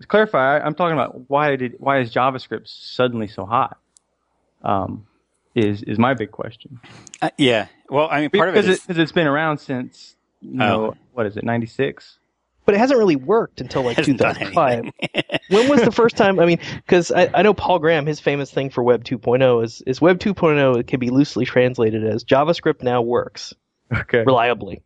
[0.02, 3.78] to clarify, I- I'm talking about why did why is JavaScript suddenly so hot?
[4.64, 5.08] Um,
[5.56, 6.80] is is my big question
[7.24, 7.68] Uh, yeah.
[7.90, 10.86] Well, I mean, part of it because is because it's been around since you know
[10.86, 10.98] Oh.
[11.14, 12.20] what is it '96?
[12.66, 14.86] But it hasn't really worked until like 2005.
[15.50, 16.40] when was the first time?
[16.40, 19.82] I mean, because I, I know Paul Graham, his famous thing for Web 2.0 is,
[19.86, 23.54] is Web 2.0 it can be loosely translated as JavaScript now works.
[23.92, 24.24] Okay.
[24.24, 24.82] reliably.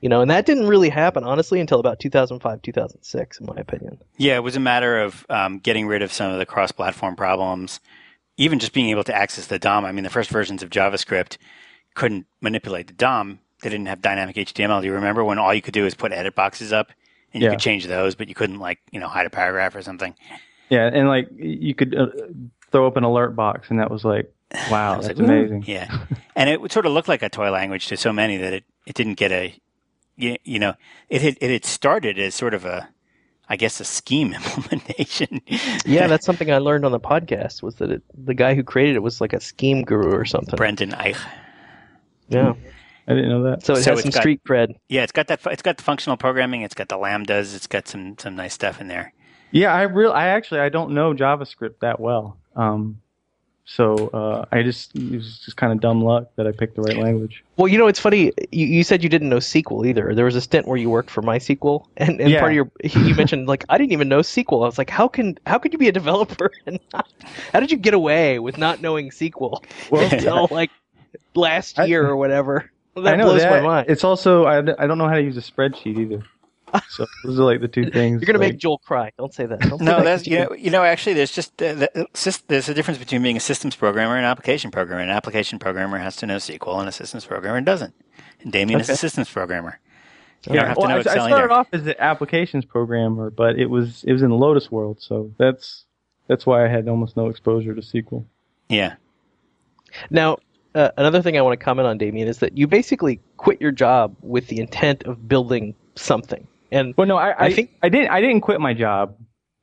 [0.00, 3.98] You know, and that didn't really happen honestly until about 2005, 2006, in my opinion.
[4.18, 7.80] Yeah, it was a matter of um, getting rid of some of the cross-platform problems,
[8.36, 9.86] even just being able to access the DOM.
[9.86, 11.38] I mean, the first versions of JavaScript
[11.94, 13.38] couldn't manipulate the DOM.
[13.62, 14.82] They didn't have dynamic HTML.
[14.82, 16.92] Do you remember when all you could do is put edit boxes up
[17.34, 19.82] and you could change those, but you couldn't like you know hide a paragraph or
[19.82, 20.14] something?
[20.70, 22.06] Yeah, and like you could uh,
[22.70, 24.32] throw up an alert box, and that was like,
[24.70, 25.64] wow, was that's like, "Ooh." amazing.
[25.66, 28.52] Yeah, and it would sort of look like a toy language to so many that
[28.52, 29.54] it, it didn't get a
[30.16, 30.74] you, you know
[31.08, 32.88] it had it had started as sort of a
[33.48, 35.42] I guess a scheme implementation.
[35.84, 38.96] Yeah, that's something I learned on the podcast was that it, the guy who created
[38.96, 40.56] it was like a scheme guru or something.
[40.56, 41.18] Brendan Eich.
[42.28, 42.54] Yeah,
[43.06, 43.64] I didn't know that.
[43.64, 44.76] so it So has some got- street cred.
[44.88, 45.40] Yeah, it's got that.
[45.46, 46.62] It's got the functional programming.
[46.62, 47.54] It's got the lambdas.
[47.54, 49.12] It's got some some nice stuff in there.
[49.50, 52.36] Yeah, I real I actually I don't know JavaScript that well.
[52.56, 53.00] Um,
[53.66, 56.82] so uh, I just it was just kind of dumb luck that I picked the
[56.82, 57.42] right language.
[57.56, 58.32] Well, you know, it's funny.
[58.52, 60.14] You, you said you didn't know SQL either.
[60.14, 62.40] There was a stint where you worked for MySQL, and, and Yeah.
[62.40, 64.62] part of your you mentioned like I didn't even know SQL.
[64.64, 67.08] I was like, how can how could you be a developer and not?
[67.52, 70.70] How did you get away with not knowing SQL Well, until like
[71.34, 72.70] last I- year or whatever?
[72.96, 73.50] That I know blows that.
[73.50, 73.90] my mind.
[73.90, 76.22] It's also I, I don't know how to use a spreadsheet either.
[76.88, 78.22] So those are like the two things.
[78.22, 79.12] You're gonna like, make Joel cry.
[79.18, 79.60] Don't say that.
[79.68, 80.04] Don't say No, that.
[80.04, 82.08] that's you know, you know actually there's just uh, the,
[82.48, 85.02] there's a difference between being a systems programmer and an application programmer.
[85.02, 87.94] An application programmer has to know SQL, and a systems programmer doesn't.
[88.40, 88.94] And Damien is Okay.
[88.94, 89.80] a systems programmer.
[90.46, 91.52] You Yeah, don't have well, to know I, I started either.
[91.52, 95.32] off as an applications programmer, but it was it was in the Lotus world, so
[95.38, 95.84] that's
[96.28, 98.24] that's why I had almost no exposure to SQL.
[98.68, 98.96] Yeah,
[100.10, 100.38] Now,
[100.74, 103.72] uh, another thing I want to comment on, Damien, is that you basically quit your
[103.72, 106.46] job with the intent of building something.
[106.72, 109.16] And Well, no, I, I, I think- I didn't I didn't quit my job,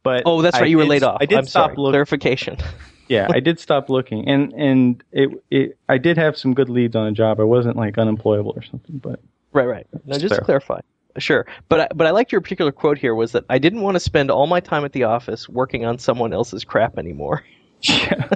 [0.03, 1.17] but oh, that's I right, you were did- laid off.
[1.21, 1.75] I did I'm stop sorry.
[1.77, 1.91] looking.
[1.93, 2.57] Clarification.
[3.09, 6.95] yeah, I did stop looking, and and it it I did have some good leads
[6.95, 7.39] on a job.
[7.39, 9.19] I wasn't like unemployable or something, but
[9.53, 9.87] Right, right.
[9.93, 10.79] No, That's just to clarify.
[11.17, 13.95] Sure, but I, but I liked your particular quote here was that I didn't want
[13.95, 17.43] to spend all my time at the office working on someone else's crap anymore.
[17.81, 18.29] yeah,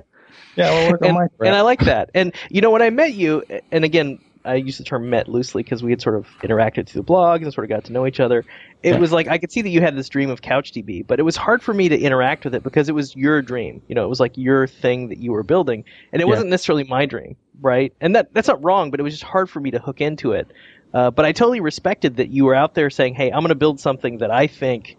[0.55, 1.47] yeah, I'll work on and, crap.
[1.47, 2.09] and I like that.
[2.13, 5.63] And you know, when I met you, and again, I use the term "met" loosely
[5.63, 8.05] because we had sort of interacted through the blog and sort of got to know
[8.05, 8.45] each other.
[8.83, 8.97] It Yeah.
[8.99, 11.35] was like I could see that you had this dream of CouchDB, but it was
[11.35, 13.81] hard for me to interact with it because it was your dream.
[13.87, 16.29] You know, it was like your thing that you were building, and it Yeah.
[16.29, 17.91] wasn't necessarily my dream, right?
[17.99, 20.33] And that that's not wrong, but it was just hard for me to hook into
[20.33, 20.51] it.
[20.93, 23.55] Uh, but I totally respected that you were out there saying, "Hey, I'm going to
[23.55, 24.95] build something that I think."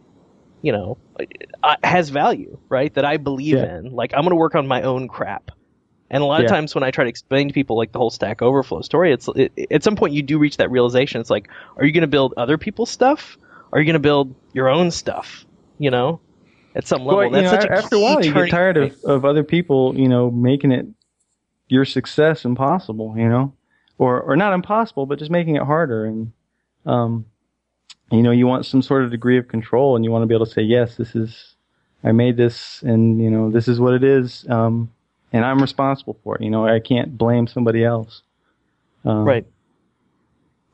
[0.67, 0.99] You know,
[1.63, 2.93] uh, has value, right?
[2.95, 3.79] That I believe Yeah.
[3.79, 3.93] in.
[3.93, 5.53] Like I'm going to work on my own crap.
[6.11, 6.57] And a lot of Yeah.
[6.57, 9.29] times when I try to explain to people like the whole Stack Overflow story, it's
[9.37, 11.21] it, at some point you do reach that realization.
[11.21, 13.39] It's like, are you going to build other people's stuff?
[13.71, 15.47] Or are you going to build your own stuff?
[15.79, 16.21] You know,
[16.75, 17.19] at some level.
[17.19, 19.25] Well, you That's know, such a after a key while, you get tired of, of
[19.25, 20.87] other people, you know, making it
[21.69, 23.55] your success impossible, you know,
[23.99, 26.07] or or not impossible, but just making it harder.
[26.07, 26.33] And
[26.87, 27.27] um,
[28.11, 30.35] you know, you want some sort of degree of control, and you want to be
[30.35, 31.55] able to say, yes, this is,
[32.05, 34.93] I made this, and you know, this is what it is, um,
[35.33, 36.43] and I'm responsible for it.
[36.43, 38.23] You know, I can't blame somebody else.
[39.05, 39.47] Um, right.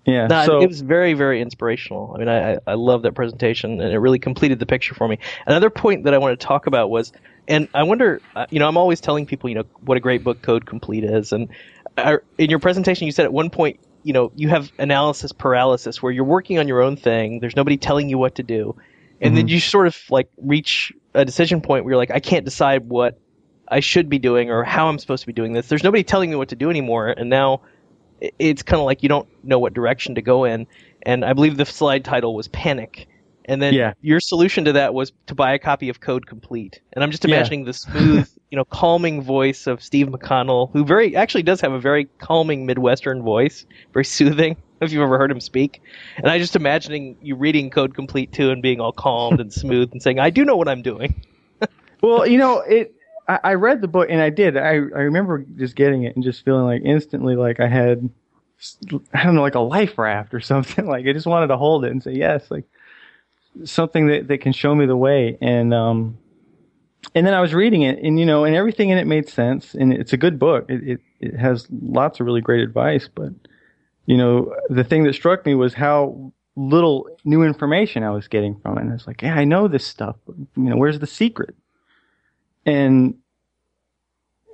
[0.05, 0.27] Yeah.
[0.27, 2.13] No, so it was very, very inspirational.
[2.15, 5.07] I mean, I, I- I love that presentation, and it really completed the picture for
[5.07, 5.19] me.
[5.47, 7.13] Another point that I want to talk about was,
[7.49, 10.25] and I wonder, uh, you know, I'm always telling people, you know, what a great
[10.25, 11.49] book Code Complete is, and
[11.97, 16.03] uh, in your presentation, you said at one point, you know, you have analysis paralysis,
[16.03, 17.41] where you're working on your own thing.
[17.41, 18.77] There's nobody telling you what to do,
[19.21, 19.55] and then mm-hmm.
[19.55, 23.19] you sort of like reach a decision point where you're like, I can't decide what
[23.69, 25.69] I should be doing or how I'm supposed to be doing this.
[25.69, 27.63] There's nobody telling me what to do anymore, and now
[28.39, 30.67] it's kind of like you don't know what direction to go in.
[31.05, 33.09] And I believe the slide title was Panic.
[33.45, 33.95] And then Yeah.
[34.01, 36.81] your solution to that was to buy a copy of Code Complete.
[36.93, 37.37] And I'm just Yeah.
[37.37, 41.73] imagining the smooth, you know, calming voice of Steve McConnell, who very actually does have
[41.73, 44.57] a very calming Midwestern voice, very soothing.
[44.83, 45.81] If you've ever heard him speak,
[46.17, 49.93] and I just imagining you reading Code Complete too and being all calmed and smooth
[49.93, 51.23] and saying, "I do know what I'm doing."
[52.03, 52.93] Well, you know, it.
[53.29, 54.57] I, I read the book and I did.
[54.57, 58.11] I I remember just getting it and just feeling like instantly like I had,
[59.15, 60.85] I don't know, like a life raft or something.
[60.85, 62.65] Like I just wanted to hold it and say yes, like
[63.63, 65.39] something that that can show me the way.
[65.41, 66.19] And um,
[67.15, 69.75] and then I was reading it and you know, and everything in it made sense.
[69.75, 70.67] And it's a good book.
[70.69, 73.09] It it, it has lots of really great advice.
[73.13, 73.33] But
[74.07, 78.59] you know, the thing that struck me was how little new information I was getting
[78.61, 78.83] from it.
[78.83, 80.17] And I was like, yeah, I know this stuff.
[80.27, 81.55] But, you know, where's the secret?
[82.67, 83.15] and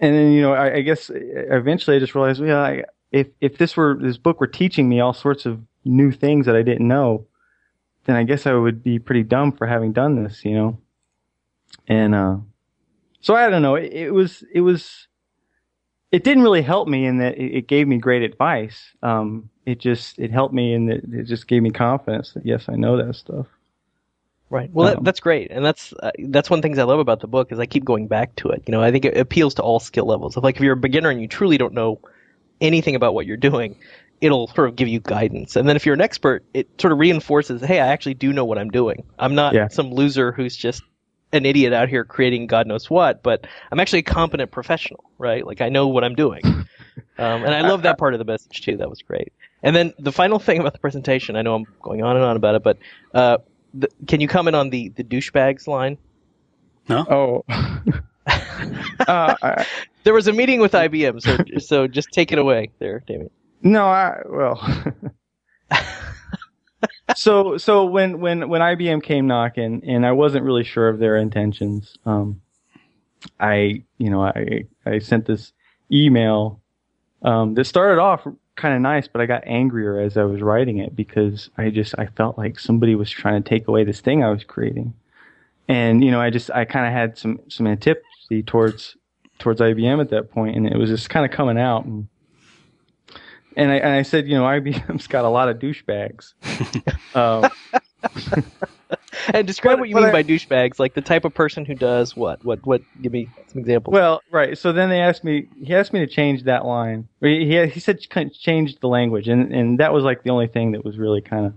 [0.00, 3.58] and then you know I, I guess eventually I just realized well I, if if
[3.58, 6.86] this were this book were teaching me all sorts of new things that I didn't
[6.86, 7.26] know
[8.04, 10.78] then I guess I would be pretty dumb for having done this you know
[11.88, 12.36] and uh
[13.20, 15.08] so I don't know it, it was it was
[16.12, 19.78] it didn't really help me in that it, it gave me great advice um it
[19.80, 22.96] just it helped me in that it just gave me confidence that yes I know
[22.96, 23.46] that stuff
[24.50, 24.70] Right.
[24.72, 27.00] Well, that, Um, that's great, and that's uh, that's one of the things I love
[27.00, 28.62] about the book is I keep going back to it.
[28.66, 30.38] You know, I think it appeals to all skill levels.
[30.38, 32.00] If, like if you're a beginner and you truly don't know
[32.60, 33.76] anything about what you're doing,
[34.22, 35.54] it'll sort of give you guidance.
[35.54, 38.44] And then if you're an expert, it sort of reinforces, hey, I actually do know
[38.46, 39.04] what I'm doing.
[39.18, 39.68] I'm not Yeah.
[39.68, 40.82] some loser who's just
[41.32, 45.46] an idiot out here creating God knows what, but I'm actually a competent professional, right?
[45.46, 46.42] Like I know what I'm doing.
[47.16, 48.76] Um, and I love that part of the message too.
[48.76, 49.32] That was great.
[49.62, 52.36] And then the final thing about the presentation, I know I'm going on and on
[52.36, 52.78] about it, but
[53.12, 53.38] uh,
[53.74, 55.98] the, can you comment on the the douchebags line?
[56.88, 57.04] No.
[57.08, 57.44] Oh
[58.28, 59.66] uh, I,
[60.04, 63.30] There was a meeting with IBM, so so just take it away there, Damien.
[63.62, 64.56] No, I well.
[67.16, 71.16] So so when when when IBM came knocking, and I wasn't really sure of their
[71.16, 72.40] intentions, um,
[73.40, 75.52] I you know I I sent this
[75.92, 76.60] email
[77.22, 80.78] um, that started off kind of nice, but I got angrier as I was writing
[80.78, 84.22] it because I just I felt like somebody was trying to take away this thing
[84.22, 84.94] I was creating,
[85.68, 88.96] and you know I just I kind of had some some antipathy towards
[89.38, 92.08] towards IBM at that point, and it was just kind of coming out and
[93.58, 96.32] and I, and I said, you know, IBM's got a lot of douchebags.
[97.14, 97.50] um,
[99.34, 101.74] And describe But- what you mean I- by douchebags, like the type of person who
[101.74, 102.42] does what?
[102.44, 102.64] What?
[102.66, 102.80] What?
[103.02, 103.92] Give me some examples.
[103.92, 104.56] well, right.
[104.56, 105.48] So then they asked me.
[105.62, 107.06] He asked me to change that line.
[107.20, 110.72] He he, he said change the language, and and that was like the only thing
[110.72, 111.52] that was really kind of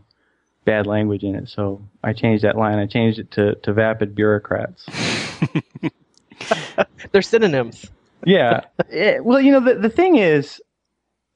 [0.65, 1.47] bad language in it.
[1.47, 2.77] So I changed that line.
[2.79, 4.85] I changed it to to vapid bureaucrats.
[7.11, 7.89] They're synonyms.
[8.25, 8.61] yeah.
[8.91, 10.59] Eh, well, you know, the the thing is,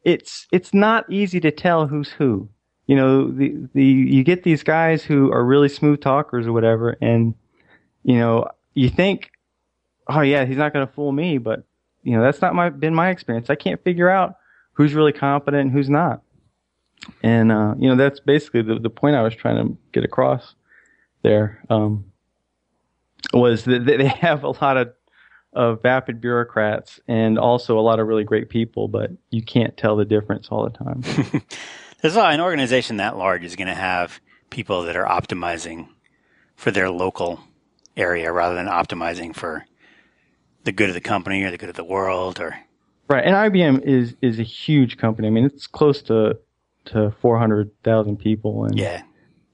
[0.06, 2.48] it's it's not easy to tell who's who.
[2.88, 6.96] You know, the the you get these guys who are really smooth talkers or whatever,
[7.02, 7.34] and
[8.04, 9.32] you know, you think,
[10.08, 11.64] oh yeah, he's not going to fool me, but
[12.04, 13.50] you know, that's not my been my experience.
[13.50, 14.36] I can't figure out
[14.74, 16.22] who's really competent and who's not.
[17.24, 20.54] And uh, you know, that's basically the the point I was trying to get across
[21.24, 21.64] there.
[21.72, 22.06] Um,
[23.34, 24.94] was that they have a lot of
[25.56, 29.96] of vapid bureaucrats and also a lot of really great people, but you can't tell
[29.96, 31.02] the difference all the time.
[32.02, 35.88] There's an organization that large is going to have people that are optimizing
[36.56, 37.40] for their local
[37.98, 39.66] area rather than optimizing for
[40.66, 42.58] the good of the company or the good of the world or
[43.08, 45.28] right, and IBM is is a huge company.
[45.28, 46.38] I mean, it's close to
[46.86, 49.04] to four hundred thousand people, and yeah.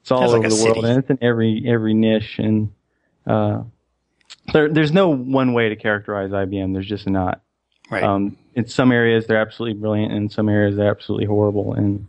[0.00, 2.38] it's all like over a the world, and it's in every every niche.
[2.38, 2.72] And
[3.26, 3.62] uh,
[4.52, 6.72] there, there's no one way to characterize IBM.
[6.72, 7.42] There's just not.
[7.90, 8.02] Right.
[8.02, 10.12] Um, in some areas, they're absolutely brilliant.
[10.12, 11.74] In some areas, they're absolutely horrible.
[11.74, 12.08] And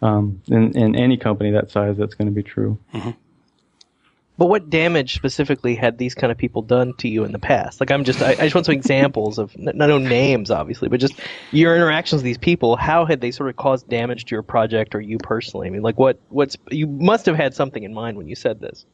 [0.00, 2.78] um, in, in any company that size, that's going to be true.
[4.38, 7.80] But what damage specifically had these kind of people done to you in the past?
[7.80, 10.88] Like, I'm just, I, I just want some examples of, n- not no names, obviously,
[10.88, 11.14] but just
[11.50, 12.74] your interactions with these people.
[12.76, 15.66] How had they sort of caused damage to your project or you personally?
[15.66, 18.58] I mean, like, what, what's, you must have had something in mind when you said
[18.58, 18.86] this.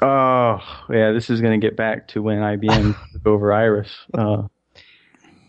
[0.00, 3.90] Oh, yeah, this is going to get back to when IBM took over Iris.
[4.12, 4.42] Uh,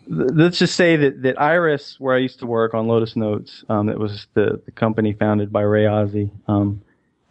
[0.08, 3.64] th- let's just say that, that Iris, where I used to work on Lotus Notes,
[3.70, 6.82] um, that was the, the company founded by Ray Ozzie, um,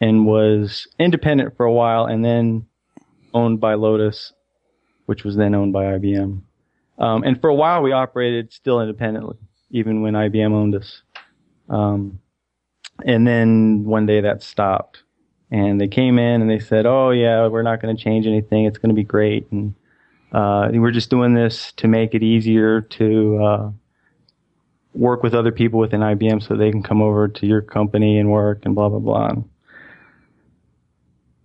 [0.00, 2.66] and was independent for a while and then
[3.34, 4.32] owned by Lotus,
[5.06, 6.42] which was then owned by IBM.
[6.98, 9.36] Um, and for a while we operated still independently,
[9.70, 11.02] even when IBM owned us.
[11.68, 12.20] Um,
[13.04, 15.01] and then one day that stopped
[15.53, 18.64] and they came in and they said, "Oh yeah, we're not going to change anything.
[18.64, 19.74] It's going to be great." And
[20.32, 23.70] uh, we're just doing this to make it easier to uh,
[24.94, 28.30] work with other people within IBM so they can come over to your company and
[28.30, 29.32] work and blah blah blah.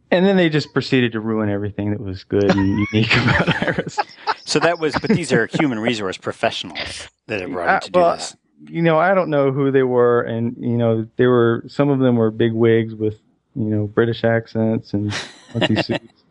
[0.09, 3.99] And then they just proceeded to ruin everything that was good and unique about Iris.
[4.45, 7.91] So that was, but these are human resource professionals that are brought in Uh, to
[7.91, 8.37] do well, this.
[8.69, 11.99] You know, I don't know who they were, and you know, they were some of
[11.99, 13.19] them were big wigs with
[13.57, 15.11] you know British accents and
[15.53, 16.23] fancy suits.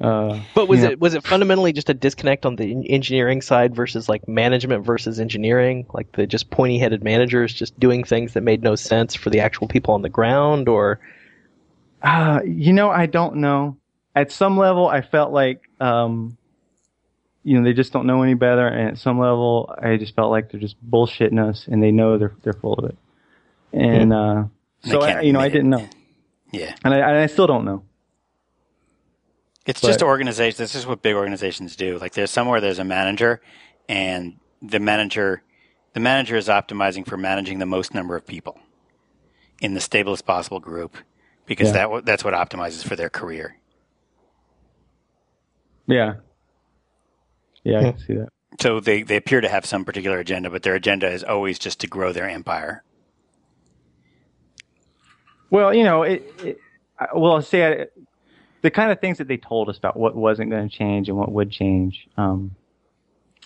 [0.00, 0.90] Uh, But was Yeah.
[0.90, 5.18] it was it fundamentally just a disconnect on the engineering side versus like management versus
[5.18, 9.30] engineering, like the just pointy headed managers just doing things that made no sense for
[9.30, 11.00] the actual people on the ground, or
[12.00, 13.76] Uh, you know, I don't know.
[14.14, 16.36] At some level, I felt like, um,
[17.42, 20.30] you know, they just don't know any better, and at some level, I just felt
[20.30, 22.96] like they're just bullshitting us, and they know they're they're full of it.
[23.72, 24.44] And uh,
[24.84, 25.88] so, I, you know, I didn't know,
[26.50, 26.74] Yeah.
[26.84, 27.82] and I, and I still don't know.
[29.66, 30.56] It's just But- organization.
[30.56, 31.98] This is what big organizations do.
[31.98, 33.40] Like there's somewhere there's a manager,
[33.88, 35.42] and the manager,
[35.92, 38.58] the manager is optimizing for managing the most number of people
[39.60, 40.96] in the stablest possible group,
[41.44, 41.72] because Yeah.
[41.88, 43.56] that that that's what optimizes for their career.
[45.86, 46.14] Yeah,
[47.64, 48.28] yeah, I can see that.
[48.60, 51.80] So they they appear to have some particular agenda, but their agenda is always just
[51.80, 52.82] to grow their empire.
[55.50, 56.32] Well, you know, it.
[56.42, 56.58] it
[56.98, 57.86] I, well, I'll say I,
[58.62, 61.16] the kind of things that they told us about what wasn't going to change and
[61.16, 62.08] what would change.
[62.16, 62.56] Um,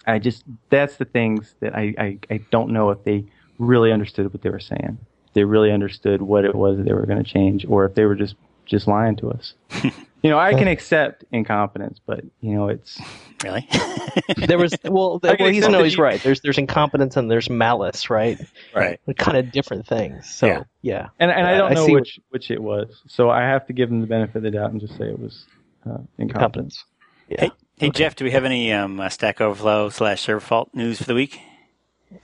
[0.07, 3.25] I just that's the things that I, I I don't know if they
[3.59, 4.99] really understood what they were saying.
[5.27, 7.95] If they really understood what it was that they were going to change, or if
[7.95, 8.35] they were just
[8.67, 9.55] just lying to us.
[9.83, 13.01] you know, I can accept incompetence, but you know, it's
[13.43, 13.67] Really?
[14.47, 16.23] there was well, I well he's no, he's right.
[16.23, 18.39] There's there's incompetence and there's malice, right?
[18.75, 19.01] right.
[19.05, 20.33] They're kind of different things.
[20.33, 20.63] So Yeah.
[20.83, 23.03] yeah, and and I don't I know what- which which it was.
[23.09, 25.19] So I have to give them the benefit of the doubt and just say it
[25.19, 25.47] was
[25.85, 26.19] uh, incompetence.
[26.19, 26.85] incompetence.
[27.29, 27.41] Yeah.
[27.41, 30.99] Hey, hey Jeff, do we have any um, uh, Stack Overflow slash Server Fault news
[30.99, 31.41] for the week?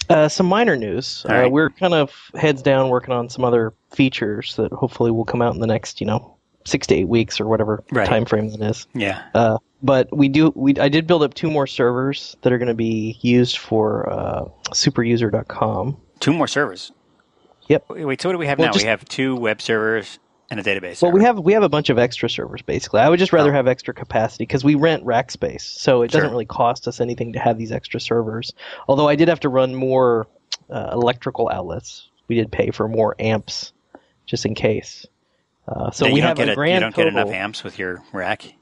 [0.08, 1.24] Uh, some minor news.
[1.28, 5.24] All Uh, we're kind of heads down working on some other features that hopefully will
[5.24, 8.06] come out in the next, you know, six to eight weeks or whatever Right.
[8.06, 8.86] time frame that is.
[8.94, 9.22] Yeah.
[9.34, 10.52] Uh, but we do.
[10.56, 14.10] We I did build up two more servers that are going to be used for
[14.12, 15.96] uh, superuser.com.
[16.20, 16.92] Two more servers.
[17.68, 17.84] Yep.
[17.90, 18.72] Wait, wait, so what do we have Well, now?
[18.72, 20.18] just- we have two web servers
[20.50, 21.02] and a database.
[21.02, 23.00] Well, we have we have a bunch of extra servers basically.
[23.00, 23.54] I would just rather Oh.
[23.54, 27.32] have extra capacity because we rent rack space, so it doesn't really cost us anything
[27.34, 28.52] to have these extra servers.
[28.88, 30.26] Although I did have to run more
[30.70, 32.08] uh, electrical outlets.
[32.28, 33.72] We did pay for more amps
[34.26, 35.06] just in case.
[35.66, 37.10] Uh, so Yeah, we have a- grand You don't total.
[37.12, 38.54] get enough amps with your rack.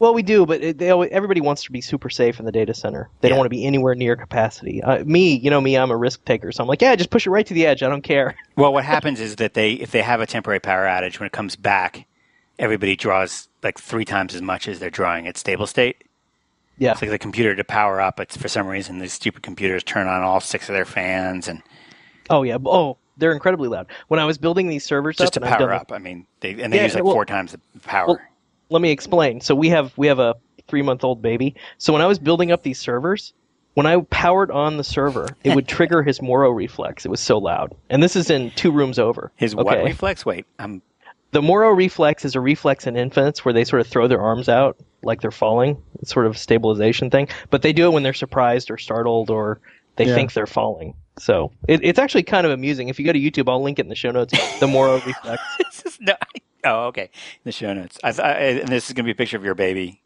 [0.00, 2.72] Well, we do, but it, always, everybody wants to be super safe in the data
[2.74, 3.08] center.
[3.20, 3.30] They Yeah.
[3.30, 4.82] don't want to be anywhere near capacity.
[4.82, 7.26] Uh, me, you know me, I'm a risk taker, so I'm like, yeah, just push
[7.26, 7.82] it right to the edge.
[7.82, 8.34] I don't care.
[8.56, 11.32] Well, what happens is that they, if they have a temporary power outage, when it
[11.32, 12.06] comes back,
[12.58, 16.02] everybody draws like three times as much as they're drawing at stable state.
[16.78, 16.92] Yeah.
[16.92, 18.20] It's like the computer to power up.
[18.20, 21.62] It's for some reason these stupid computers turn on all six of their fans and
[22.30, 22.56] Oh yeah.
[22.64, 23.86] Oh, they're incredibly loud.
[24.08, 25.92] When I was building these servers just up, to power up.
[25.92, 28.06] I mean, they and they Yeah, use like well- four times the power.
[28.08, 28.18] Well,
[28.70, 29.40] let me explain.
[29.40, 30.34] So we have we have a
[30.68, 31.56] three month old baby.
[31.78, 33.32] So when I was building up these servers,
[33.74, 37.04] when I powered on the server, it would trigger his Moro reflex.
[37.04, 39.32] It was so loud, and this is in two rooms over.
[39.36, 40.24] His what reflex?
[40.24, 40.82] Wait, I'm
[41.32, 44.48] The Moro reflex is a reflex in infants where they sort of throw their arms
[44.48, 45.82] out like they're falling.
[46.00, 49.30] It's sort of a stabilization thing, but they do it when they're surprised or startled
[49.30, 49.60] or
[49.96, 50.14] they Yeah.
[50.14, 50.94] think they're falling.
[51.18, 52.88] So it, it's actually kind of amusing.
[52.88, 54.34] If you go to YouTube, I'll link it in the show notes.
[54.58, 55.42] The Moro reflex.
[55.58, 56.14] This is no.
[56.64, 57.10] Oh, okay.
[57.44, 57.98] The show notes.
[58.04, 60.00] I, I, and this is going to be a picture of your baby.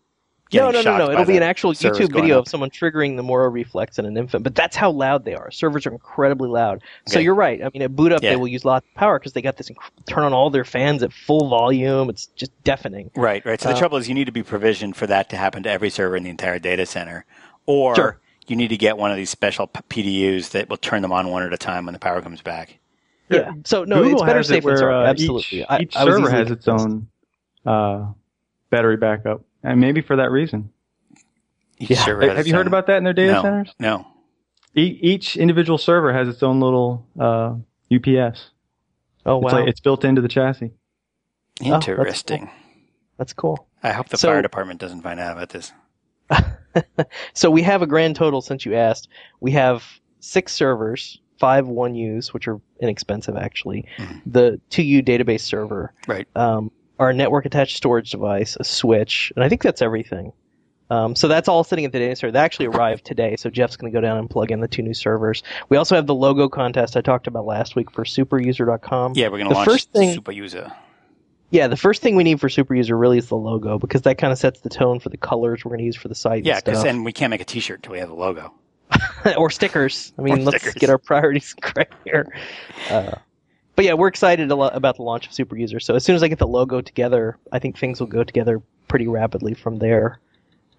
[0.52, 1.10] No, no, no, no.
[1.10, 4.44] It'll be an actual YouTube video of someone triggering the Moro reflex in an infant.
[4.44, 5.50] But that's how loud they are.
[5.50, 6.80] Servers are incredibly loud.
[7.08, 7.24] So Okay.
[7.24, 7.60] you're right.
[7.64, 8.30] I mean, at boot up, Yeah.
[8.30, 10.64] they will use lots of power because they got this inc- turn on all their
[10.64, 12.08] fans at full volume.
[12.08, 13.10] It's just deafening.
[13.16, 13.60] Right, right.
[13.60, 15.70] So the Uh, trouble is, you need to be provisioned for that to happen to
[15.70, 17.24] every server in the entire data center,
[17.66, 18.20] or Sure.
[18.46, 21.42] you need to get one of these special PDUs that will turn them on one
[21.42, 22.78] at a time when the power comes back.
[23.30, 23.52] Yeah.
[23.64, 24.94] So no, Google it's better has it safe than sorry.
[25.06, 25.60] uh, Absolutely.
[25.62, 27.08] Each, each I server easily has its own
[27.64, 28.06] uh,
[28.70, 30.70] battery backup, and maybe for that reason.
[31.78, 32.04] Each Yeah.
[32.04, 33.74] server Have has have its you heard own- about that in their data no, centers?
[33.78, 34.06] No.
[34.76, 37.54] E- each individual server has its own little uh,
[37.94, 38.50] UPS.
[39.26, 40.72] Oh wow, It's like it's built into the chassis.
[41.60, 42.50] that's Interesting.
[43.16, 43.66] that's cool.
[43.82, 45.72] I hope the So- fire department doesn't find out about this.
[47.34, 49.08] So we have a grand total since you asked.
[49.40, 49.84] We have
[50.18, 53.86] six servers, five one U's, which are inexpensive actually.
[53.98, 54.22] Mhm.
[54.26, 56.26] The two U database server, Right.
[56.36, 60.32] um, our network attached storage device, a switch, and I think that's everything.
[60.90, 62.30] Um, so that's all sitting at the data center.
[62.32, 64.82] That actually arrived today, so Jeff's going to go down and plug in the two
[64.82, 65.42] new servers.
[65.70, 69.14] We also have the logo contest I talked about last week for superuser.com.
[69.16, 70.70] Yeah, we're going to launch first thing- Super User.
[71.50, 74.32] Yeah, the first thing we need for superuser really is the logo because that kind
[74.32, 76.44] of sets the tone for the colors we're going to use for the site.
[76.44, 78.52] Yeah, and because then we can't make a T-shirt until we have the logo.
[79.36, 80.12] or stickers.
[80.18, 80.80] I mean, Or let's stickers.
[80.80, 82.26] get our priorities correct here.
[82.90, 83.12] Uh,
[83.76, 85.80] but yeah, we're excited a lot about the launch of Super User.
[85.80, 88.62] So as soon as I get the logo together, I think things will go together
[88.88, 90.20] pretty rapidly from there.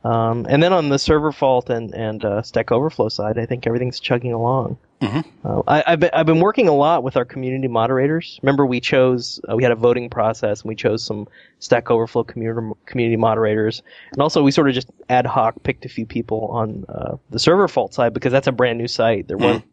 [0.03, 3.65] Um, and then on the server fault and and uh, Stack Overflow side, I think
[3.65, 4.77] everything's chugging along.
[5.01, 5.25] Mhm.
[5.43, 8.39] Uh, I, I've been, I've been working a lot with our community moderators.
[8.41, 11.27] Remember, we chose uh, we had a voting process, and we chose some
[11.59, 13.83] Stack Overflow community community moderators,
[14.13, 17.39] and also we sort of just ad hoc picked a few people on uh, the
[17.39, 19.27] server fault side because that's a brand new site.
[19.27, 19.65] There wasn't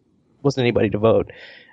[0.42, 1.30] wasn't anybody to vote,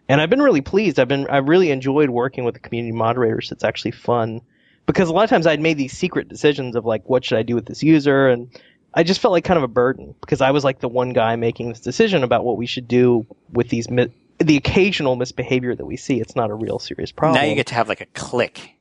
[0.08, 1.00] and I've been really pleased.
[1.00, 3.52] I've been I've really enjoyed working with the community moderators.
[3.52, 4.42] It's actually fun
[4.86, 7.44] because a lot of times I'd made these secret decisions of like what should I
[7.44, 8.50] do with this user and
[8.94, 11.36] I just felt like kind of a burden because I was like the one guy
[11.36, 15.86] making this decision about what we should do with these mi- the occasional misbehavior that
[15.86, 16.20] we see.
[16.20, 17.42] It's not a real serious problem.
[17.42, 18.76] Now you get to have like a click.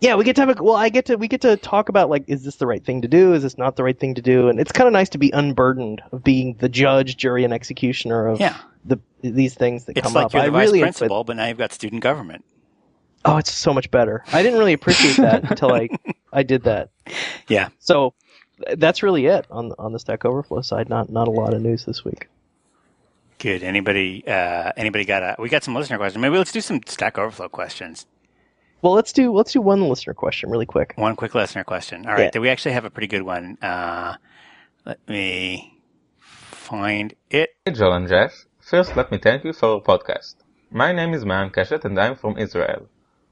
[0.00, 0.76] yeah, we get to have a well.
[0.76, 3.08] I get to we get to talk about like is this the right thing to
[3.08, 3.34] do?
[3.34, 4.48] Is this not the right thing to do?
[4.48, 8.28] And it's kind of nice to be unburdened of being the judge, jury, and executioner
[8.28, 8.56] of Yeah.
[8.84, 10.32] the these things that It's come like up.
[10.32, 12.44] you're the I vice really principal, but now you've got student government.
[13.26, 14.24] Oh, it's so much better.
[14.32, 15.90] I didn't really appreciate that until I
[16.32, 16.88] I did that.
[17.48, 17.68] Yeah.
[17.80, 18.14] So
[18.76, 20.88] that's really it on on the Stack Overflow side.
[20.88, 22.28] Not not a lot of news this week.
[23.38, 23.62] Good.
[23.62, 24.22] Anybody?
[24.26, 25.36] Uh, anybody got a?
[25.38, 26.20] We got some listener questions.
[26.20, 28.06] Maybe let's do some Stack Overflow questions.
[28.82, 30.92] Well, let's do let's do one listener question really quick.
[30.96, 32.06] One quick listener question.
[32.06, 32.30] All right.
[32.34, 32.40] Yeah.
[32.40, 33.58] We actually have a pretty good one.
[33.62, 34.16] Uh,
[34.86, 35.78] let me
[36.18, 37.50] find it.
[37.66, 40.36] Hey Joel and Jeff, first let me thank you for your podcast.
[40.70, 42.88] My name is Maan Keshet and I'm from Israel.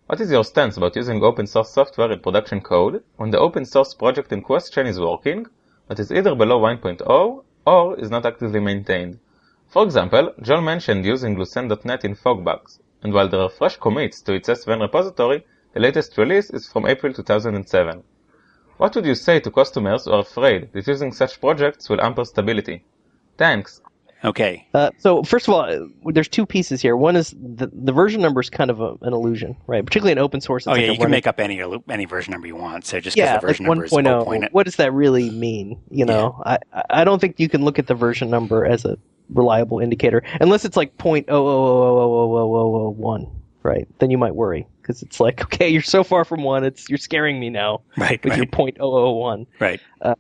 [0.09, 3.67] What is your stance about using open source software in production code when the open
[3.67, 5.47] source project in question is working,
[5.87, 9.19] but is either below 1.0 or is not actively maintained?
[9.69, 14.33] For example, Joel mentioned using Lucene.net in FogBugz, and while there are fresh commits to
[14.33, 15.45] its SVN repository,
[15.75, 18.03] the latest release is from April 2007.
[18.79, 22.25] What would you say to customers who are afraid that using such projects will hamper
[22.25, 22.83] stability?
[23.37, 23.83] Thanks.
[24.25, 24.67] Okay.
[24.75, 26.97] Uh, so first of all, there's two pieces here.
[26.97, 29.85] One is the, the version number is kind of a, an illusion, right?
[29.85, 30.67] Particularly in open source.
[30.67, 31.11] oh yeah, you can running...
[31.13, 32.85] make up any any version number you want.
[32.85, 34.33] So just yeah, the version like number 0.
[34.33, 34.49] is oh.
[34.53, 35.81] what does that really mean?
[35.91, 36.59] You know, yeah.
[36.75, 38.99] I I don't think you can look at the version number as a
[39.31, 43.27] reliable indicator unless it's like point oh oh oh oh oh oh, oh, oh one.
[43.63, 43.87] right?
[43.99, 46.99] Then you might worry because it's like, okay, you're so far from one, it's you're
[46.99, 48.37] scaring me now right, with right.
[48.39, 49.47] your point oh oh one.
[49.61, 49.81] Right.
[50.01, 50.15] Uh,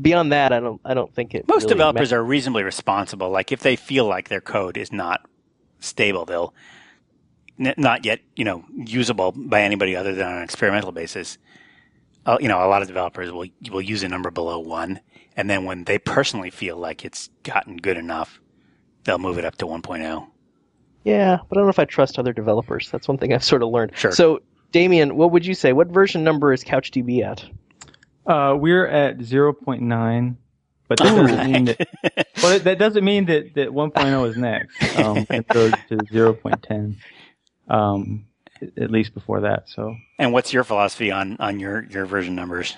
[0.00, 1.48] Beyond that, I don't I don't think it.
[1.48, 3.30] Most really developers ma- are reasonably responsible.
[3.30, 5.26] Like if they feel like their code is not
[5.80, 6.54] stable, they'll
[7.58, 11.38] n- not yet, you know, usable by anybody other than on an experimental basis.
[12.26, 15.00] Uh, you know, a lot of developers will will use a number below one,
[15.36, 18.40] and then when they personally feel like it's gotten good enough,
[19.04, 19.78] they'll move it up to oh.
[19.78, 20.26] 1.0.
[21.04, 22.90] Yeah, but I don't know if I trust other developers.
[22.90, 23.92] That's one thing I've sort of learned.
[23.94, 24.10] Sure.
[24.10, 24.40] So,
[24.72, 25.72] Damien, what would you say?
[25.72, 27.44] What version number is CouchDB at?
[28.26, 30.36] Uh, we're at 0.9,
[30.88, 32.26] but that doesn't mean that.
[32.42, 34.98] Well, that doesn't mean that that 1.0 is next.
[34.98, 36.96] Um, it goes to 0.10.
[37.68, 38.26] Um,
[38.76, 39.68] at least before that.
[39.68, 42.76] So, And what's your philosophy on on your your version numbers?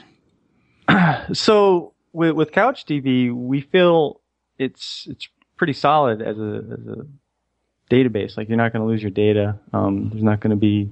[1.33, 4.21] so with with CouchDB, we feel
[4.59, 7.07] it's it's pretty solid as a as a
[7.91, 8.37] database.
[8.37, 9.59] Like you're not going to lose your data.
[9.73, 10.91] Um, there's not going to be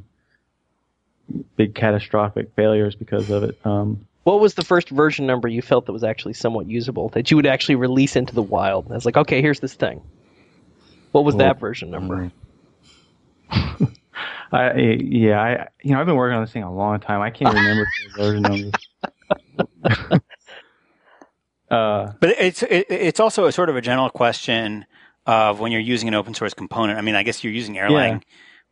[1.56, 3.58] big catastrophic failures because of it.
[3.64, 7.30] Um, What was the first version number you felt that was actually somewhat usable that
[7.30, 8.90] you would actually release into the wild?
[8.90, 10.02] It's like, okay, here's this thing.
[11.12, 12.32] What was that version number?
[14.50, 17.20] I yeah, I you know I've been working on this thing a long time.
[17.20, 20.20] I can't remember the version numbers.
[21.70, 24.86] uh, But it's it, it's also a sort of a general question
[25.24, 26.98] of when you're using an open source component.
[26.98, 28.18] I mean, I guess you're using Erlang, Yeah.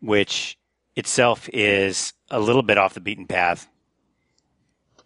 [0.01, 0.59] which
[0.97, 3.69] itself is a little bit off the beaten path.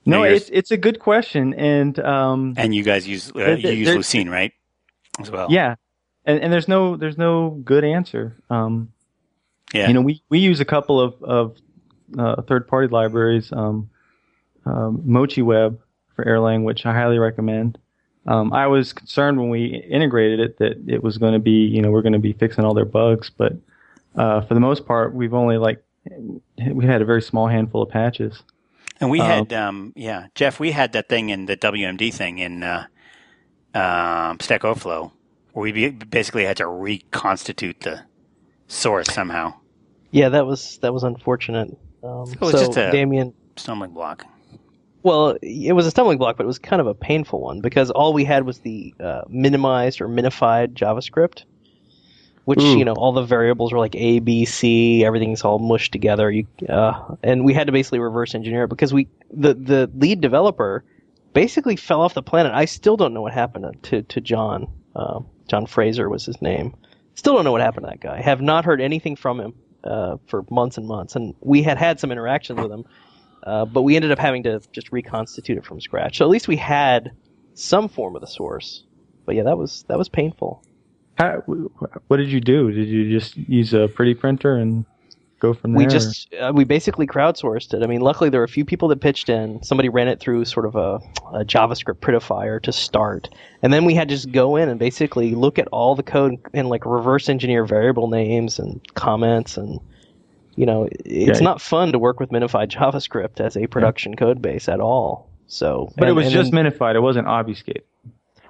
[0.08, 3.88] No, it's it's a good question, and um, And you guys use uh, you use
[3.88, 4.52] Lucene, right?
[5.20, 5.48] As well.
[5.50, 5.74] yeah,
[6.24, 8.36] and, and there's no there's no good answer.
[8.50, 8.92] Um,
[9.74, 9.88] Yeah.
[9.88, 11.56] You know, we, we use a couple of, of
[12.18, 13.90] uh, third party libraries, um,
[14.64, 15.78] um, Mochi Web
[16.14, 17.78] for Erlang, which I highly recommend.
[18.26, 21.82] Um, I was concerned when we integrated it that it was going to be, you
[21.82, 23.54] know, we're going to be fixing all their bugs, but
[24.16, 25.82] uh, for the most part, we've only like
[26.72, 28.42] we had a very small handful of patches.
[29.00, 32.38] And we Um, had, um, yeah, Jeff, we had that thing in the WMD thing
[32.38, 32.86] in uh,
[33.74, 35.12] um, Stack Overflow,
[35.52, 38.00] where we basically had to reconstitute the
[38.66, 39.54] source somehow.
[40.10, 41.68] Yeah, that was that was unfortunate.
[42.02, 44.24] Um, it was so, just a- Damien, Stumbling block.
[45.02, 47.90] well, it was a stumbling block, but it was kind of a painful one because
[47.90, 51.44] all we had was the uh, minimized or minified JavaScript,
[52.48, 52.78] which Ooh.
[52.78, 56.30] you know all the variables were like A, B, C, everything's all mushed together.
[56.30, 60.22] You, uh, and we had to basically reverse engineer it because we the the lead
[60.22, 60.82] developer
[61.34, 62.52] basically fell off the planet.
[62.54, 64.66] I still don't know what happened to to John.
[64.96, 66.74] Uh, John Fraser was his name.
[67.16, 68.22] Still don't know what happened to that guy.
[68.22, 71.16] Have not heard anything from him uh, for months and months.
[71.16, 72.86] And we had had some interactions with him,
[73.42, 76.16] uh, but we ended up having to just reconstitute it from scratch.
[76.16, 77.12] So at least we had
[77.52, 78.84] some form of the source.
[79.26, 80.62] But yeah, that was that was painful.
[81.18, 81.40] How,
[82.06, 82.70] what did you do?
[82.70, 84.84] Did you just use a pretty printer and
[85.40, 85.78] go from there?
[85.78, 87.82] We just uh, we basically crowdsourced it.
[87.82, 89.60] I mean, luckily there were a few people that pitched in.
[89.64, 91.00] Somebody ran it through sort of a,
[91.36, 93.28] a JavaScript prettifier to start,
[93.62, 96.36] and then we had to just go in and basically look at all the code
[96.54, 99.80] and like reverse engineer variable names and comments and.
[100.54, 101.44] You know, it's Yeah.
[101.44, 105.30] not fun to work with minified JavaScript as a production code base at all.
[105.46, 106.96] So, but it was just then- minified.
[106.96, 107.84] It wasn't obfuscate.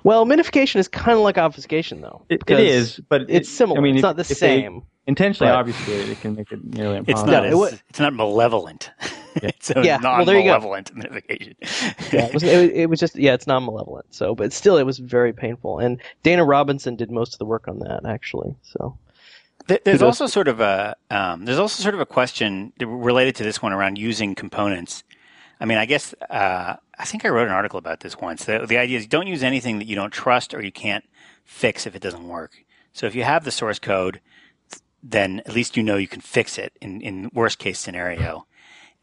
[0.09, 2.23] Well, minification is kind of like obfuscation, though.
[2.29, 3.79] It, it because is, but it- It's similar.
[3.79, 4.83] I mean, it's if- not the if they same.
[5.07, 7.29] intentionally but- obfuscate it, it can make it nearly impossible.
[7.29, 7.45] It's not.
[7.45, 8.91] it as, it's not malevolent.
[9.37, 10.53] it's a Yeah, well, there you go.
[10.53, 11.55] non-malevolent modification.
[12.13, 14.07] yeah, it was, it, was- it was just yeah, it's non-malevolent.
[14.15, 15.79] So, but still, it was very painful.
[15.79, 18.55] And Dana Robinson did most of the work on that, actually.
[18.63, 18.97] So,
[19.85, 23.61] There's also sort of a um, there's also sort of a question related to this
[23.61, 25.05] one around using components.
[25.61, 28.45] I mean, I guess uh, I think I wrote an article about this once.
[28.45, 31.05] The, the idea is don't use anything that you don't trust or you can't
[31.45, 32.65] fix if it doesn't work.
[32.93, 34.21] So if you have the source code,
[35.03, 38.47] then at least you know you can fix it in in worst case scenario.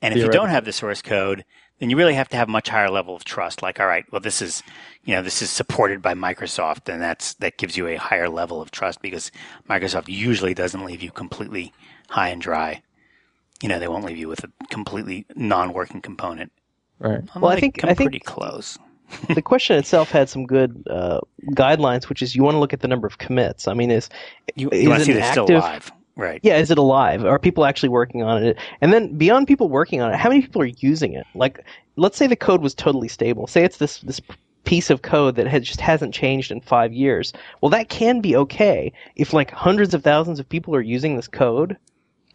[0.01, 1.45] And if you don't have the source code,
[1.79, 3.61] then you really have to have much higher level of trust.
[3.61, 4.63] Like, all right, well, this is,
[5.03, 8.61] you know, this is supported by Microsoft, and that's that gives you a higher level
[8.61, 9.31] of trust because
[9.69, 11.73] Microsoft usually doesn't leave you completely
[12.09, 12.81] high and dry.
[13.61, 16.51] You know, they won't leave you with a completely non-working component.
[16.99, 17.21] Right.
[17.33, 18.77] I'm Well, I think- I'm I think- pretty close.
[19.35, 21.19] the question itself had some good uh,
[21.51, 23.67] guidelines, which is you want to look at the number of commits.
[23.67, 24.09] I mean, is
[24.55, 26.39] You, you want it to see an they're still active- alive, right?
[26.41, 27.23] Yeah, is it alive?
[27.23, 28.57] Are people actually working on it?
[28.81, 31.27] And then beyond people working on it, how many people are using it?
[31.35, 31.63] Like,
[31.97, 33.45] let's say the code was totally stable.
[33.45, 34.19] Say it's this this
[34.63, 37.31] piece of code that has, just hasn't changed in five years.
[37.61, 41.27] Well, that can be okay if like hundreds of thousands of people are using this
[41.27, 41.77] code.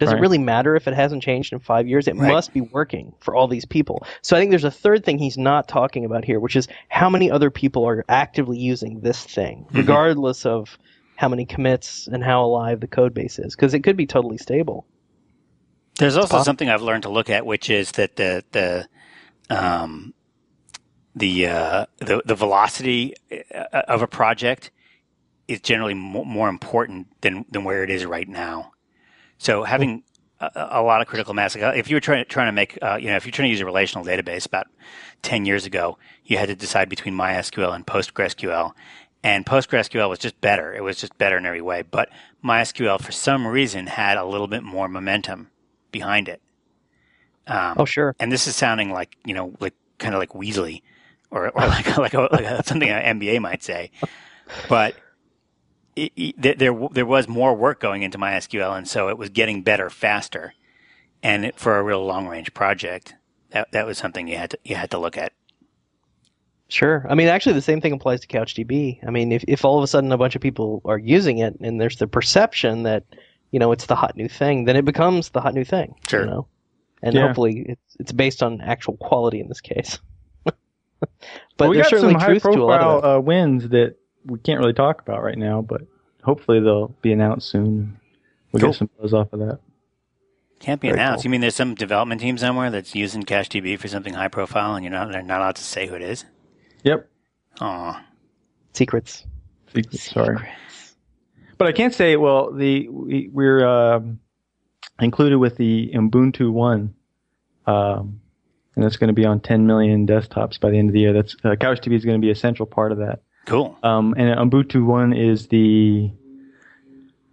[0.00, 2.08] Does it really matter if it hasn't changed in five years?
[2.08, 2.32] It Right.
[2.32, 4.02] must be working for all these people.
[4.22, 7.10] So I think there's a third thing he's not talking about here, which is how
[7.10, 10.78] many other people are actively using this thing, regardless of
[11.16, 14.38] how many commits and how alive the code base is, because it could be totally
[14.38, 14.86] stable.
[15.98, 16.44] There's also possible.
[16.44, 18.88] something I've learned to look at, which is that the the
[19.50, 20.14] um,
[21.14, 24.70] the, uh, the the velocity uh, of a project
[25.46, 28.72] is generally more important than than where it is right now.
[29.40, 30.04] So having
[30.38, 32.78] a, a lot of critical mass, like uh, if you were trying trying to make,
[32.82, 34.66] uh, you know, if you're trying to use a relational database about
[35.22, 38.72] ten years ago, you had to decide between MySQL and PostgreSQL.
[39.22, 40.74] And PostgreSQL was just better.
[40.74, 41.82] It was just better in every way.
[41.82, 42.10] But
[42.44, 45.48] MySQL, for some reason, had a little bit more momentum
[45.90, 46.40] behind it.
[47.46, 48.14] Um, Oh, sure.
[48.20, 50.82] and this is sounding like you know, like kind of like Weasley,
[51.30, 53.90] or or like like, a, like a, something an MBA might say,
[54.68, 54.94] but
[56.04, 59.28] it, it, there- there there was more work going into MySQL, and so it was
[59.30, 60.54] getting better faster.
[61.22, 63.14] And it, for a real long range project,
[63.50, 65.32] that that was something you had to you had to look at.
[66.68, 67.04] Sure.
[67.10, 69.00] I mean, actually, the same thing applies to CouchDB.
[69.06, 71.58] I mean, if, if all of a sudden a bunch of people are using it
[71.60, 73.02] and there's the perception that,
[73.50, 75.96] you know, it's the hot new thing, then it becomes the hot new thing.
[76.08, 76.20] Sure.
[76.20, 76.46] You know?
[77.02, 77.26] And Yeah.
[77.26, 79.98] hopefully it's, it's based on actual quality in this case.
[80.44, 80.54] but
[81.58, 83.16] Well, we there's got certainly some truth a lot of high-profile that.
[83.16, 85.82] uh, wins that we can't really talk about right now, but
[86.22, 87.98] hopefully they'll be announced soon.
[88.52, 88.70] We'll Cool.
[88.70, 89.60] get some buzz off of that.
[90.58, 91.22] Can't be Very announced.
[91.22, 91.28] cool.
[91.28, 94.84] You mean there's some development team somewhere that's using CouchDB for something high profile, and
[94.84, 96.24] you're not they're not allowed to say who it is?
[96.84, 97.08] Yep.
[97.60, 98.04] Aw.
[98.74, 99.24] Secrets.
[99.72, 100.36] Secret, sorry.
[100.36, 100.96] Secrets.
[101.56, 102.16] But I can't say.
[102.16, 104.20] Well, the we, we're um,
[105.00, 106.94] included with the Ubuntu one,
[107.66, 108.20] um,
[108.76, 111.12] and that's going to be on 10 million desktops by the end of the year.
[111.12, 113.20] That's uh, CouchDB is going to be a central part of that.
[113.46, 113.78] Cool.
[113.82, 116.10] Um, and Ubuntu one is the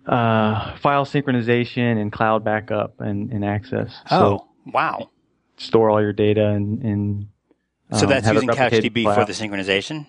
[0.06, 3.94] uh, file synchronization and cloud backup and, and access.
[4.10, 5.10] So oh, wow.
[5.58, 7.28] store all your data and, and
[7.94, 10.08] So um, that's have using CouchDB for the synchronization?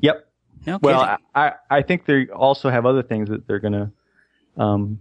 [0.00, 0.26] Yep.
[0.66, 1.16] No Well, kidding.
[1.34, 3.90] I, I I think they also have other things that they're going to,
[4.56, 4.98] um,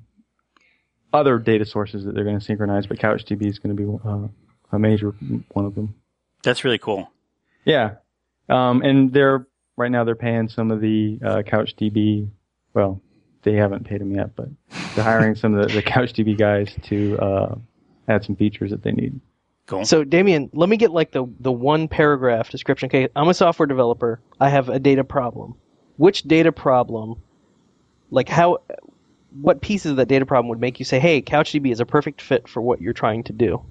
[1.13, 4.27] other data sources that they're going to synchronize, but CouchDB is going to be uh,
[4.71, 5.11] a major
[5.53, 5.95] one of them.
[6.43, 7.09] That's really cool.
[7.65, 7.95] Yeah.
[8.49, 9.47] Um, and they're,
[9.77, 12.29] right now they're paying some of the uh, CouchDB,
[12.73, 13.01] well,
[13.43, 14.47] they haven't paid them yet, but
[14.95, 17.55] they're hiring some of the, the CouchDB guys to uh,
[18.07, 19.19] add some features that they need.
[19.65, 19.85] Cool.
[19.85, 22.87] So, Damien, let me get like the, the one paragraph description.
[22.87, 24.19] Okay, I'm a software developer.
[24.39, 25.55] I have a data problem.
[25.97, 27.21] Which data problem,
[28.09, 28.61] like how,
[29.39, 32.21] what pieces of that data problem would make you say, "Hey, CouchDB is a perfect
[32.21, 33.63] fit for what you're trying to do"?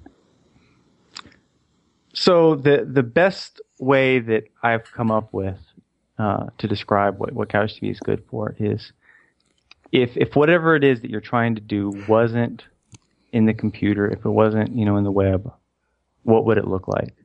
[2.13, 5.59] So the the best way that I've come up with
[6.17, 8.91] uh, to describe what what CouchDB is good for is
[9.91, 12.63] if if whatever it is that you're trying to do wasn't
[13.31, 15.51] in the computer, if it wasn't you know in the web,
[16.23, 17.15] what would it look like?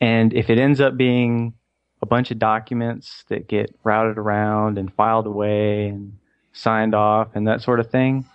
[0.00, 1.54] And if it ends up being
[2.02, 6.18] a bunch of documents that get routed around and filed away and
[6.52, 8.26] signed off and that sort of thing,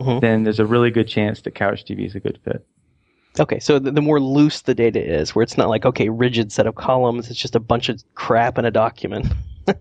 [0.00, 0.20] Mhm.
[0.20, 2.64] then there's a really good chance that CouchDB is a good fit.
[3.40, 6.52] Okay, so the, the more loose the data is, where it's not like okay, rigid
[6.52, 9.26] set of columns, it's just a bunch of crap in a document.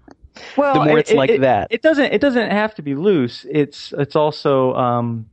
[0.56, 1.68] Well, The more it- it's like it- that.
[1.72, 3.46] it doesn't it doesn't have to be loose.
[3.50, 5.28] It's it's also um,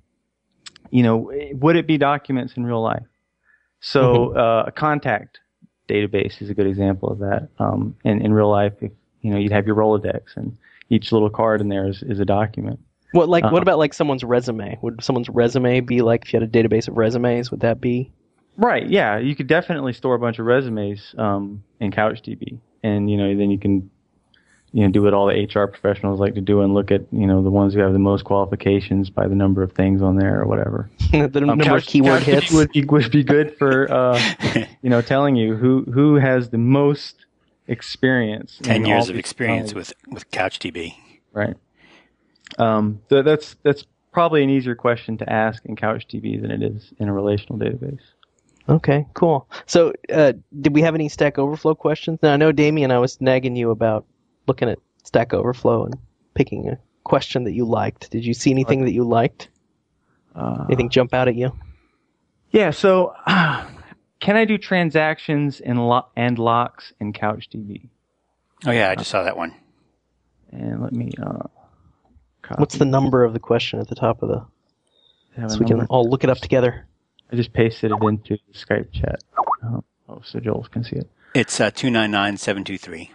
[0.90, 3.04] you know would it be documents in real life?
[3.80, 4.38] So Mm-hmm.
[4.38, 5.40] uh, a contact
[5.88, 7.48] database is a good example of that.
[7.58, 10.56] Um, in in real life, if you know you'd have your Rolodex and
[10.90, 12.80] each little card in there is, is a document.
[13.12, 13.52] What like Uh-huh.
[13.52, 14.78] what about like someone's resume?
[14.80, 17.50] Would someone's resume be like if you had a database of resumes?
[17.50, 18.10] Would that be?
[18.56, 18.88] Right.
[18.88, 19.18] Yeah.
[19.18, 23.50] You could definitely store a bunch of resumes um, in CouchDB, and you know then
[23.50, 23.90] you can
[24.74, 27.26] you know do what all the HR professionals like to do and look at you
[27.26, 30.40] know the ones who have the most qualifications by the number of things on there
[30.40, 30.90] or whatever.
[31.12, 32.50] the Um, number of keyword hits.
[32.52, 34.20] would be would be good for uh,
[34.82, 37.24] you know telling you who who has the most
[37.68, 38.58] experience.
[38.62, 39.94] Ten years of experience technologies.
[40.08, 40.94] with with CouchDB.
[41.32, 41.56] right.
[42.58, 46.92] Um, so that's that's probably an easier question to ask in CouchDB than it is
[46.98, 47.98] in a relational database.
[48.68, 49.46] Okay, cool.
[49.66, 52.18] So, uh, did we have any Stack Overflow questions?
[52.22, 54.06] Now, I know Damien, I was nagging you about
[54.46, 55.96] looking at Stack Overflow and
[56.34, 58.10] picking a question that you liked.
[58.10, 59.48] Did you see anything that you liked?
[60.34, 61.52] Uh, Anything jump out at you?
[62.50, 67.88] Yeah, so can I do transactions and, lo- and locks in CouchDB?
[68.66, 69.54] Oh yeah, I just saw that one.
[70.50, 71.12] And let me.
[71.20, 71.48] Uh,
[72.42, 72.60] copy.
[72.60, 74.46] What's the number of the question at the top of the?
[75.40, 76.86] Have So we can all look it up together.
[77.32, 79.22] I just pasted it into the Skype chat.
[79.36, 81.10] Oh, oh so Joel can see it.
[81.34, 83.10] It's uh, two nine nine seven two three.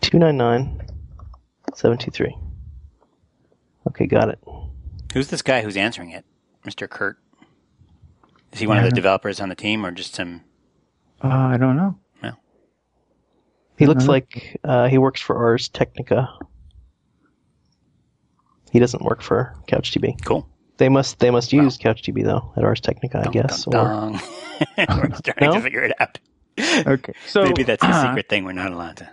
[0.00, 0.80] Two nine nine
[1.74, 2.36] seven two three.
[3.88, 4.38] Okay, got it.
[5.12, 6.24] Who's this guy who's answering it,
[6.64, 7.18] Mister Kurt?
[8.52, 10.42] Is he one of the developers on the team, or just some?
[11.22, 11.98] Uh, I don't know.
[12.22, 12.32] No.
[13.76, 14.08] He looks Mhm.
[14.08, 16.28] like uh, he works for Ars Technica.
[18.70, 20.24] He doesn't work for CouchDB.
[20.24, 20.48] Cool.
[20.76, 23.64] They must they must use CouchDB though at Ars Technica, I Dun, guess.
[23.64, 24.20] dun, Or dun.
[25.10, 25.54] we're starting No?
[25.54, 26.18] to figure it out.
[26.86, 29.08] Okay, so Maybe that's a secret thing we're not allowed to.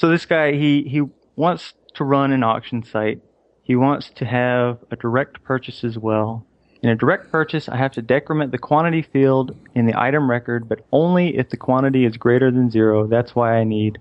[0.00, 1.02] So this guy, he he
[1.36, 3.20] wants to run an auction site.
[3.62, 6.46] He wants to have a direct purchase as well.
[6.82, 10.70] In a direct purchase, I have to decrement the quantity field in the item record,
[10.70, 13.06] but only if the quantity is greater than zero.
[13.06, 13.98] That's why I need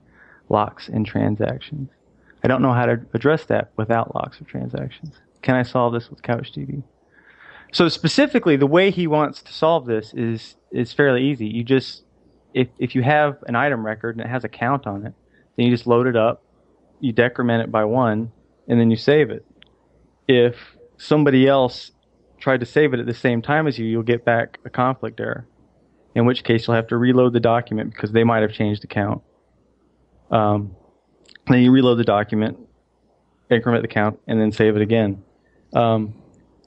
[0.47, 1.89] locks and transactions.
[2.45, 5.16] I don't know how to address that without locks or transactions.
[5.41, 6.82] Can I solve this with CouchDB?
[7.74, 11.47] So specifically, the way he wants to solve this is is fairly easy.
[11.47, 12.04] You just
[12.54, 15.14] if if you have an item record and it has a count on it,
[15.60, 16.41] then you just load it up,
[17.01, 18.32] you decrement it by one,
[18.70, 19.45] and then you save it.
[20.26, 20.55] If
[20.97, 21.91] somebody else
[22.39, 25.20] tried to save it at the same time as you, you'll get back a conflict
[25.20, 25.45] error.
[26.16, 28.88] In which case, you'll have to reload the document because they might have changed the
[28.88, 29.22] count.
[30.32, 30.78] Um,
[31.47, 32.57] then you reload the document,
[33.51, 35.22] increment the count, and then save it again.
[35.74, 36.14] Um,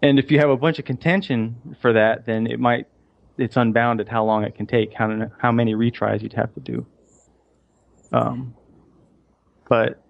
[0.02, 2.88] and if you have a bunch of contention for that, then it might
[3.38, 6.86] it's unbounded how long it can take, how how many retries you'd have to do.
[8.12, 8.54] Um,
[9.68, 10.02] but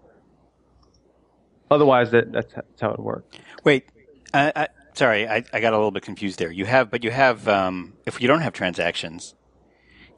[1.71, 3.37] otherwise, that that's, that's how it works.
[3.65, 3.87] Wait,
[4.35, 6.51] I, I, sorry, I, I got a little bit confused there.
[6.51, 9.35] You have, but you have, um, if you don't have transactions,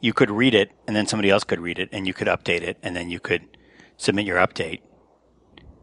[0.01, 2.63] you could read it, and then somebody else could read it, and you could update
[2.63, 3.57] it, and then you could
[3.97, 4.81] submit your update.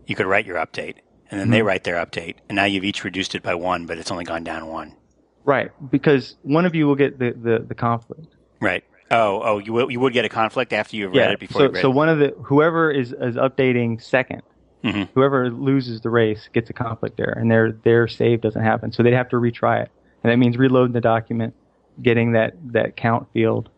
[0.06, 0.98] You could write your update,
[1.30, 3.98] and then they write their update, and now you've each reduced it by one, but
[3.98, 4.96] it's only gone down one.
[5.44, 8.36] Right, because one of you will get the, the, the conflict.
[8.60, 8.84] Right.
[9.12, 11.66] Oh, oh, you will, you would get a conflict after you've read it before so
[11.66, 11.94] you read so it.
[11.94, 14.42] one of the whoever is is updating 2nd
[14.84, 15.10] Mhm.
[15.14, 18.92] whoever loses the race gets a conflict there, and their their save doesn't happen.
[18.92, 19.92] So they'd have to retry it,
[20.24, 21.54] and that means reloading the document,
[22.02, 23.70] getting that that count field,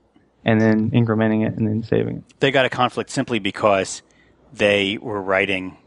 [0.46, 2.24] and then incrementing it, and then saving it.
[2.40, 4.02] They got a conflict simply because
[4.54, 5.78] they were writing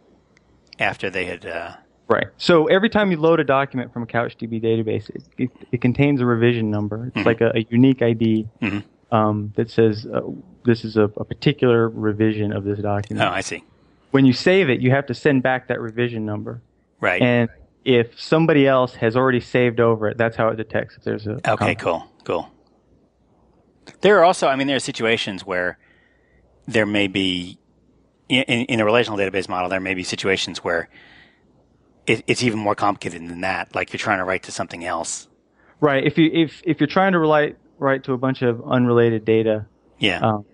[0.79, 1.47] after they had.
[1.47, 1.73] Uh,
[2.09, 2.27] Right.
[2.37, 6.21] So every time you load a document from a CouchDB database, it, it, it contains
[6.21, 7.07] a revision number.
[7.09, 7.27] It's Mhm.
[7.27, 8.85] like a, a unique ID Mhm.
[9.11, 10.21] Um, that says uh,
[10.65, 13.27] this is a, a particular revision of this document.
[13.27, 13.33] oh.
[13.33, 13.65] I see.
[14.11, 16.63] When you save it, you have to send back that revision number.
[17.01, 17.21] Right.
[17.21, 17.51] And
[17.85, 21.41] if somebody else has already saved over it, that's how it detects if there's a
[21.51, 22.51] Okay, cool, cool.
[24.01, 25.79] There are also, I mean, there are situations where
[26.67, 27.59] there may be,
[28.29, 30.89] in, in a relational database model, there may be situations where
[32.07, 33.75] it, it's even more complicated than that.
[33.75, 35.29] Like you're trying to write to something else.
[35.81, 36.05] Right.
[36.05, 39.67] If you if if you're trying to write write to a bunch of unrelated data,
[39.99, 40.45] Yeah, um,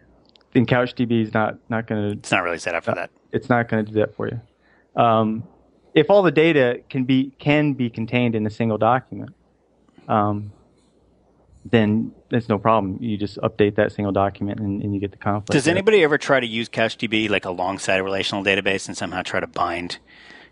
[0.53, 3.11] then CouchDB is not not going to it's not really set up for that.
[3.33, 4.41] it's not going to do that for you.
[5.01, 5.45] Um,
[5.95, 9.31] if all the data can be can be contained in a single document,
[10.09, 10.53] um,
[11.65, 12.99] then it's no problem.
[13.01, 15.53] You just update that single document and, and you get the conflict.
[15.53, 15.73] Does there.
[15.75, 19.47] anybody ever try to use CouchDB like alongside a relational database and somehow try to
[19.47, 19.99] bind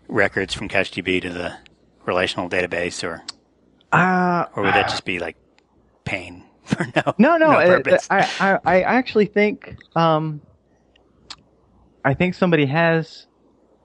[0.07, 1.57] records from CouchDB to the
[2.05, 3.23] relational database, or
[3.91, 5.35] Uh, or would that just be like
[6.05, 7.51] pain for no no, no.
[7.51, 8.07] no it-?
[8.09, 10.41] I, I I actually think um,
[12.03, 13.27] I think somebody has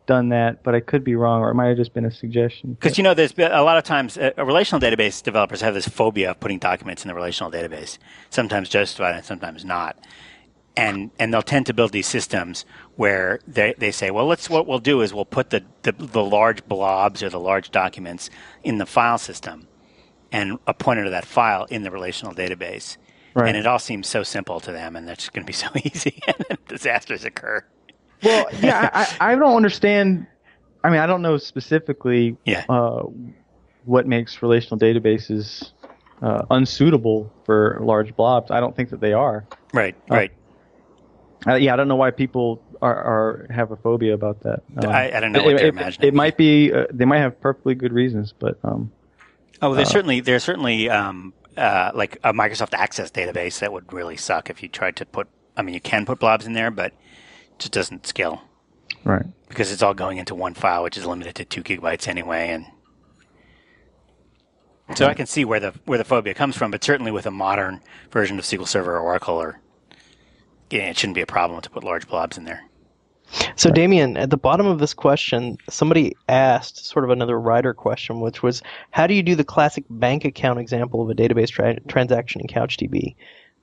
[0.06, 2.74] done that, but I could be wrong, or it might have just been a suggestion.
[2.74, 5.88] Because you know, there's been, a lot of times uh, relational database developers have this
[5.88, 7.98] phobia of putting documents in the relational database.
[8.30, 9.98] Sometimes justified and sometimes not.
[10.76, 12.66] And and they'll tend to build these systems
[12.96, 16.22] where they, they say, well, let's what we'll do is we'll put the, the the
[16.22, 18.30] large blobs or the large documents
[18.62, 19.66] in the file system,
[20.36, 22.96] and a pointer to that file in the relational database.
[23.34, 23.48] Right.
[23.48, 26.20] And it all seems so simple to them, and that's going to be so easy,
[26.26, 27.64] and then disasters occur.
[28.22, 30.26] Well, yeah, I, I don't understand.
[30.82, 32.64] I mean, I don't know specifically Yeah.
[32.68, 33.02] uh,
[33.84, 35.72] what makes relational databases
[36.22, 38.50] uh, unsuitable for large blobs.
[38.50, 39.46] I don't think that they are.
[39.74, 40.14] Right, Oh.
[40.16, 40.32] right.
[41.46, 44.62] Uh, yeah, I don't know why people are, are have a phobia about that.
[44.82, 46.08] Um, I- I don't know what it, they're it- imagining.
[46.08, 48.90] It might be uh, they might have perfectly good reasons, but um,
[49.62, 54.16] Oh, there's certainly there's certainly um, uh, like a Microsoft Access database that would really
[54.16, 55.28] suck if you tried to put.
[55.56, 58.42] I mean, you can put blobs in there, but it just doesn't scale
[59.04, 59.24] right.
[59.48, 62.50] because it's all going into one file, which is limited to two gigabytes anyway.
[62.50, 62.66] And
[64.94, 67.30] so I can see where the where the phobia comes from, but certainly with a
[67.30, 67.80] modern
[68.10, 69.60] version of SQL Server or Oracle, or
[70.70, 72.64] yeah, it shouldn't be a problem to put large blobs in there.
[73.56, 78.20] So, Damien, at the bottom of this question, somebody asked sort of another writer question,
[78.20, 81.80] which was, how do you do the classic bank account example of a database tra-
[81.80, 83.16] transaction in CouchDB?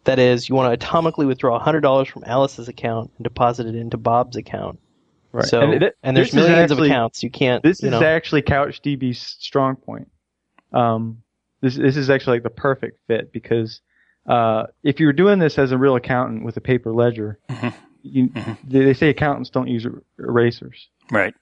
[0.05, 3.97] That is, you want to atomically withdraw $100 from Alice's account and deposit it into
[3.97, 4.79] Bob's account.
[5.31, 5.45] Right.
[5.45, 7.23] So, And and, there's millions actually- of accounts.
[7.23, 7.63] You can't.
[7.63, 10.09] This you is know, actually CouchDB's strong point.
[10.71, 11.23] Um,
[11.61, 13.81] this this is actually like the perfect fit because
[14.27, 17.39] uh, if you were doing this as a real accountant with a paper ledger.
[18.03, 18.29] you,
[18.67, 20.89] they, they say accountants don't use er- erasers.
[21.11, 21.33] Right,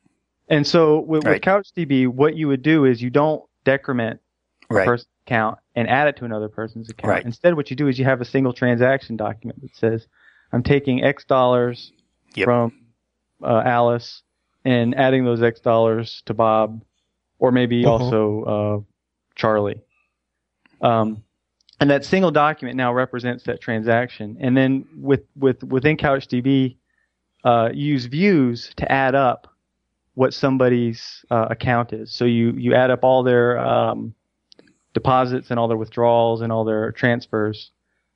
[0.47, 1.34] And so with, Right.
[1.34, 4.20] with CouchDB, what you would do is you don't decrement
[4.70, 7.09] a right, person's account and add it to another person's account.
[7.09, 7.26] Right.
[7.26, 10.07] Instead, what you do is you have a single transaction document that says,
[10.51, 11.91] "I'm taking X dollars
[12.36, 12.45] Yep.
[12.45, 12.74] from
[13.43, 14.24] uh, Alice
[14.64, 16.82] and adding those X dollars to Bob,
[17.39, 17.88] or maybe Mhm.
[17.88, 18.80] also uh,
[19.36, 19.82] Charlie."
[20.82, 21.24] Um,
[21.82, 24.38] and that single document now represents that transaction.
[24.39, 26.77] And then with with within CouchDB,
[27.43, 29.47] uh, use views to add up
[30.13, 32.13] what somebody's uh, account is.
[32.13, 34.13] So you you add up all their um,
[34.93, 37.71] deposits and all their withdrawals and all their transfers,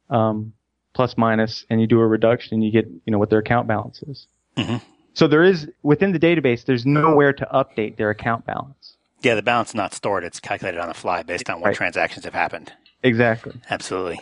[0.09, 0.53] um,
[0.93, 3.68] plus minus, and you do a reduction and you get you know what their account
[3.68, 4.28] balance is.
[4.57, 4.82] Mhm.
[5.13, 8.97] So there is within the database, there's nowhere to update their account balance.
[9.22, 9.34] yeah.
[9.34, 11.76] The balance is not stored; it's calculated on the fly based on what Right.
[11.76, 12.72] transactions have happened.
[13.06, 13.53] Exactly.
[13.70, 14.20] Absolutely.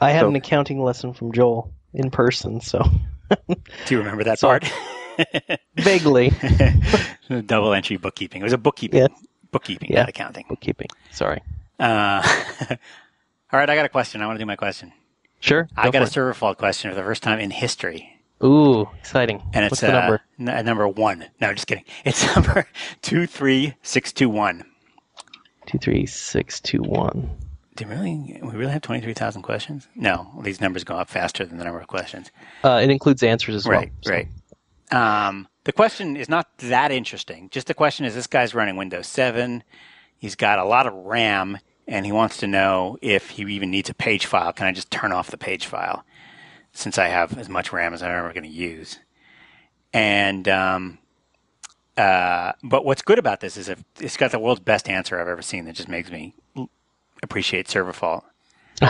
[0.00, 2.82] I had so- an accounting lesson from Joel in person, so
[3.48, 3.56] Do
[3.90, 4.64] you remember that So- part?
[5.76, 6.32] vaguely
[7.46, 8.40] Double entry bookkeeping.
[8.40, 9.00] It was a bookkeeping.
[9.00, 9.08] Yeah.
[9.50, 10.00] Bookkeeping, Yeah.
[10.00, 10.46] not accounting.
[10.48, 10.88] bookkeeping.
[11.10, 11.40] Sorry.
[11.78, 12.22] Uh,
[13.52, 14.22] all right, I got a question.
[14.22, 14.92] I want to do my question.
[15.40, 15.68] Sure.
[15.76, 16.12] I go got a for it.
[16.12, 18.08] server fault question for the first time in history.
[18.42, 19.42] Ooh, exciting.
[19.52, 20.20] And it's What's the uh, number?
[20.40, 21.26] n- number one.
[21.40, 21.84] No, just kidding.
[22.04, 22.66] It's number
[23.02, 24.64] 23621.
[25.66, 27.30] Two three six two one.
[27.74, 29.88] Do we really, we really have 23,000 questions?
[29.94, 32.30] No, these numbers go up faster than the number of questions.
[32.62, 33.78] Uh, it includes answers as well.
[33.78, 34.28] Right, right.
[35.28, 37.48] Um, the question is not that interesting.
[37.50, 39.64] Just the question is this guy's running Windows 7.
[40.18, 41.58] He's got a lot of RAM,
[41.88, 44.52] and he wants to know if he even needs a page file.
[44.52, 46.04] Can I just turn off the page file
[46.72, 48.98] since I have as much RAM as I'm ever going to use?
[49.94, 50.98] And um,
[51.96, 55.28] uh, but what's good about this is if it's got the world's best answer I've
[55.28, 56.34] ever seen that just makes me
[57.22, 58.24] appreciate server fault.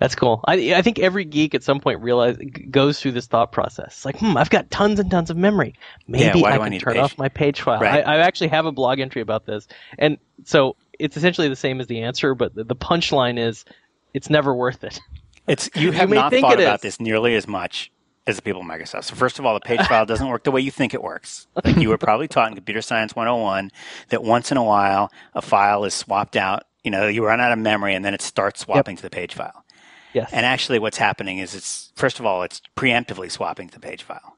[0.00, 0.40] That's cool.
[0.44, 2.36] I, I think every geek at some point realize
[2.70, 4.04] goes through this thought process.
[4.04, 5.74] Like, hmm, I've got tons and tons of memory.
[6.06, 7.80] Maybe why I I can need a turn off my page file.
[7.80, 8.06] Right.
[8.06, 9.66] I, I actually have a blog entry about this,
[9.98, 13.64] and so it's essentially the same as the answer, but the, the punchline is,
[14.12, 15.00] it's never worth it.
[15.46, 16.82] It's you have may not thought about is.
[16.82, 17.90] this nearly as much
[18.26, 19.04] as the people at Microsoft.
[19.04, 21.46] So first of all, the page file doesn't work the way you think it works.
[21.64, 23.70] Like you were probably taught in Computer Science 101
[24.08, 26.64] that once in a while a file is swapped out.
[26.82, 29.34] You know, you run out of memory and then it starts swapping to the page
[29.34, 29.64] file.
[30.12, 30.30] Yes.
[30.32, 34.02] And actually, what's happening is it's first of all it's preemptively swapping to the page
[34.02, 34.36] file.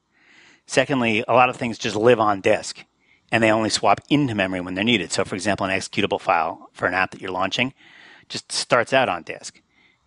[0.65, 2.83] Secondly, a lot of things just live on disk
[3.31, 5.11] and they only swap into memory when they're needed.
[5.11, 7.73] So, for example, an executable file for an app that you're launching
[8.29, 9.61] just starts out on disk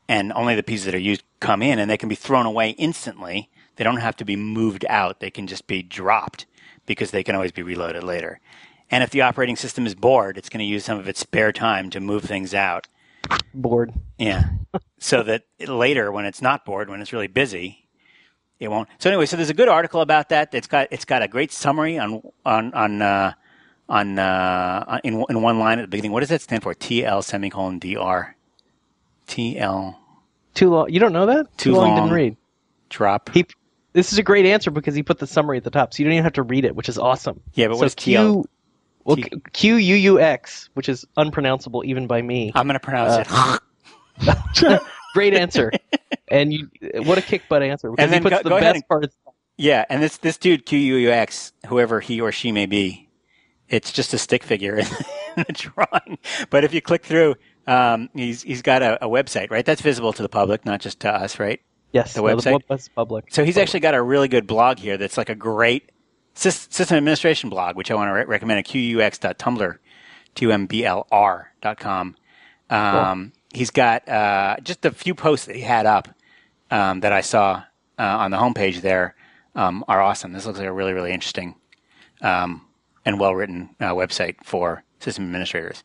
[0.09, 2.71] and only the pieces that are used come in and they can be thrown away
[2.71, 3.49] instantly.
[3.81, 5.21] They don't have to be moved out.
[5.21, 6.45] They can just be dropped
[6.85, 8.39] because they can always be reloaded later.
[8.91, 11.51] And if the operating system is bored, it's going to use some of its spare
[11.51, 12.89] time to move things out.
[13.55, 13.95] Bored.
[14.19, 14.51] Yeah.
[14.99, 17.89] so that later, when it's not bored, when it's really busy,
[18.59, 18.87] it won't.
[18.99, 20.55] So anyway, so there's a good article about that.
[20.55, 23.33] It's got it's got a great summary on on on uh,
[23.89, 26.13] on uh, in in one line at the beginning.
[26.13, 26.75] What does that stand for?
[26.75, 28.37] TL semicolon DR.
[29.27, 29.97] TL
[30.53, 30.91] Too long.
[30.91, 31.57] You don't know that?
[31.57, 31.89] Too long.
[31.89, 31.97] long.
[31.97, 32.37] Didn't read.
[32.91, 33.31] drop.
[33.33, 33.47] He.
[33.93, 36.05] This is a great answer because he put the summary at the top, so you
[36.05, 37.41] don't even have to read it, which is awesome.
[37.55, 38.45] Yeah, but so what is Q,
[39.05, 39.17] Well,
[39.53, 42.53] Q U U X, which is unpronounceable even by me.
[42.55, 43.59] I'm going to pronounce Uh,
[44.23, 44.83] it.
[45.15, 45.73] Great answer,
[46.29, 46.69] and you
[47.05, 48.89] what a kick butt answer because And then he puts go- the go best and-
[48.89, 49.07] part.
[49.57, 53.09] Yeah, and this this dude QUUX, whoever he or she may be,
[53.69, 54.87] it's just a stick figure in
[55.37, 56.19] the drawing.
[56.49, 57.35] But if you click through,
[57.67, 59.67] um, he's he's got a, a website, right?
[59.67, 61.61] That's visible to the public, not just to us, right?
[61.93, 62.63] Yes, The website?
[62.69, 63.27] web's public.
[63.31, 65.91] So he's actually got a really good blog here that's like a great
[66.35, 69.79] system administration blog, which I want to re- recommend at qux.tumblr.
[72.71, 76.09] Um, He's got uh, just a few posts that he had up
[76.71, 77.65] um, that I saw
[77.99, 79.17] uh, on the homepage there
[79.57, 80.33] um, are awesome.
[80.33, 81.57] This looks like a really, really interesting
[82.23, 82.65] um,
[83.05, 85.83] and well written uh, website for system administrators.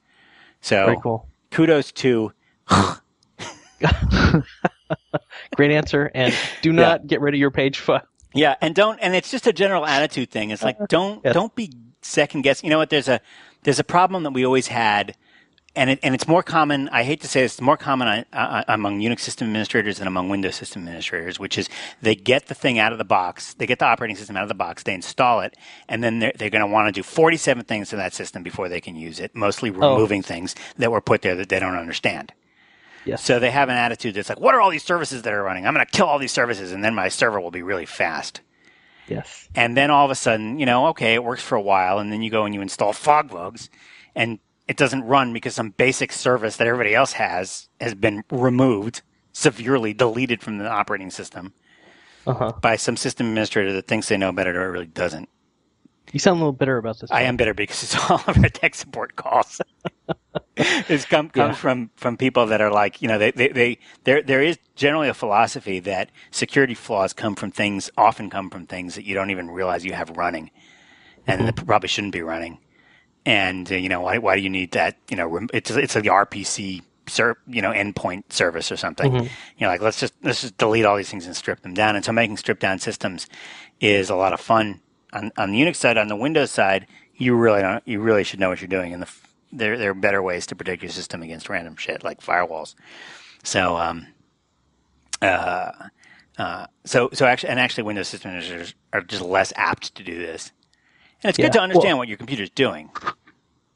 [0.61, 1.27] So cool.
[1.49, 2.31] kudos to
[5.55, 8.01] Great answer, and do not get rid of your page file.
[8.33, 10.49] Yeah, and don't and it's just a general attitude thing.
[10.51, 11.33] It's like don't Yes.
[11.33, 11.71] don't be
[12.01, 12.67] second guessing.
[12.67, 12.89] You know what?
[12.89, 13.21] There's a
[13.63, 15.15] there's a problem that we always had,
[15.75, 16.89] and it, and it's more common.
[16.89, 20.07] I hate to say this, it's more common uh, uh, among Unix system administrators than
[20.07, 21.69] among Windows system administrators, which is
[22.01, 24.49] they get the thing out of the box, they get the operating system out of
[24.49, 25.55] the box, they install it,
[25.87, 28.67] and then they're, they're going to want to do 47 things to that system before
[28.69, 32.33] they can use it, mostly removing things that were put there that they don't understand.
[33.05, 33.23] Yes.
[33.23, 35.65] So they have an attitude that's like, what are all these services that are running?
[35.67, 38.41] I'm going to kill all these services, and then my server will be really fast.
[39.07, 39.47] Yes.
[39.55, 42.11] And then all of a sudden, you know, okay, it works for a while, and
[42.11, 43.69] then you go and you install FogBugz,
[44.15, 49.03] and it doesn't run because some basic service that everybody else has has been removed,
[49.31, 51.53] severely deleted from the operating system
[52.25, 52.53] Uh huh.
[52.61, 55.29] by some system administrator that thinks they know better or it really doesn't.
[56.11, 57.11] You sound a little bitter about this.
[57.11, 59.59] I am bitter because it's all of our tech support calls.
[60.57, 61.55] it's come comes Yeah.
[61.55, 65.09] from from people that are like, you know, they, they, they there there is generally
[65.09, 69.31] a philosophy that security flaws come from things often come from things that you don't
[69.31, 70.51] even realize you have running,
[71.27, 71.55] and Mm-hmm.
[71.55, 72.59] that probably shouldn't be running.
[73.25, 74.97] And uh, you know why why do you need that?
[75.09, 79.11] You know, it's it's like the RPC ser- you know endpoint service or something.
[79.11, 79.23] Mm-hmm.
[79.23, 81.95] You know, like let's just let's just delete all these things and strip them down.
[81.95, 83.27] And so making strip down systems
[83.81, 84.79] is a lot of fun
[85.15, 85.97] on on the Unix side.
[85.97, 86.85] On the Windows side,
[87.15, 88.93] you really don't you really should know what you're doing.
[88.93, 89.09] And the
[89.51, 92.75] there there are better ways to protect your system against random shit like firewalls.
[93.43, 94.07] So um
[95.21, 95.71] uh
[96.37, 100.17] uh so so actually and actually Windows system administrators are just less apt to do
[100.17, 100.51] this.
[101.23, 102.89] And it's Yeah, good to understand well- what your computer's doing.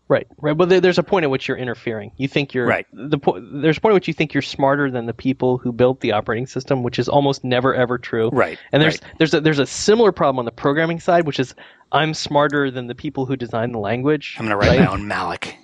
[0.09, 0.57] Right, right.
[0.57, 2.11] Well, there, there's a point at which you're interfering.
[2.17, 2.87] You think you're Right.
[2.91, 5.71] The po- there's a point at which you think you're smarter than the people who
[5.71, 8.29] built the operating system, which is almost never ever true.
[8.33, 9.13] Right, And there's right.
[9.19, 11.53] there's a, there's a similar problem on the programming side, which is
[11.91, 14.35] I'm smarter than the people who designed the language.
[14.39, 14.85] I'm going to write right?
[14.85, 15.53] my own malloc.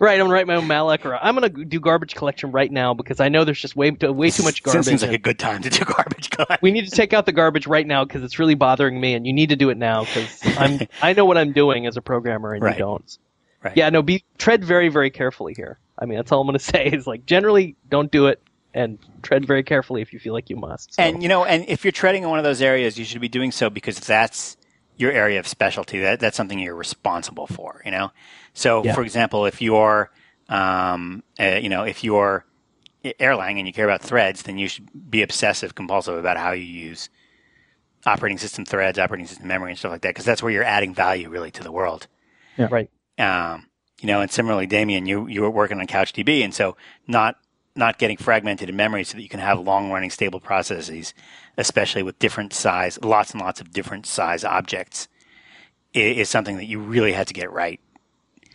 [0.00, 2.94] Right, I'm gonna write my own malloc, or I'm gonna do garbage collection right now
[2.94, 4.84] because I know there's just way too, way too much garbage.
[4.84, 6.58] Seems like a good time to do garbage collection.
[6.62, 9.26] we need to take out the garbage right now because it's really bothering me, and
[9.26, 12.00] you need to do it now because I'm I know what I'm doing as a
[12.02, 12.74] programmer, and Right.
[12.74, 13.18] you don't.
[13.64, 13.76] Right.
[13.76, 15.78] Yeah, no, be tread very very carefully here.
[15.98, 18.42] I mean, that's all I'm gonna say is like generally don't do it,
[18.74, 20.94] and tread very carefully if you feel like you must.
[20.94, 23.20] So, And you know, and if you're treading in one of those areas, you should
[23.20, 24.56] be doing so because that's
[24.96, 26.00] your area of specialty.
[26.00, 27.80] That that's something you're responsible for.
[27.84, 28.10] You know.
[28.52, 28.94] So, Yeah.
[28.94, 30.10] for example, if you're,
[30.48, 32.44] um, uh, you know, if you're
[33.04, 36.64] Erlang and you care about threads, then you should be obsessive compulsive about how you
[36.64, 37.08] use
[38.06, 40.94] operating system threads, operating system memory, and stuff like that, because that's where you're adding
[40.94, 42.06] value really to the world.
[42.56, 42.68] Yeah.
[42.70, 42.90] Right.
[43.18, 43.66] Um,
[44.00, 47.36] you know, and similarly, Damien, you you were working on CouchDB, and so not
[47.76, 51.14] not getting fragmented in memory so that you can have long running stable processes,
[51.56, 55.08] especially with different size, lots and lots of different size objects,
[55.92, 57.80] is something that you really had to get right.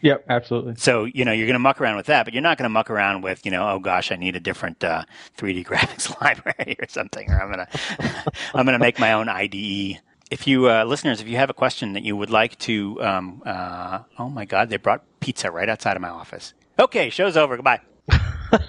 [0.01, 0.75] Yep, absolutely.
[0.75, 2.69] So you know you're going to muck around with that, but you're not going to
[2.69, 5.03] muck around with you know oh gosh I need a different uh,
[5.37, 7.67] 3D graphics library or something, or I'm gonna
[8.53, 9.99] I'm gonna make my own IDE.
[10.29, 13.41] If you uh, listeners, if you have a question that you would like to, um,
[13.45, 16.53] uh, oh my God, they brought pizza right outside of my office.
[16.77, 17.55] Okay, show's over.
[17.55, 17.81] Goodbye.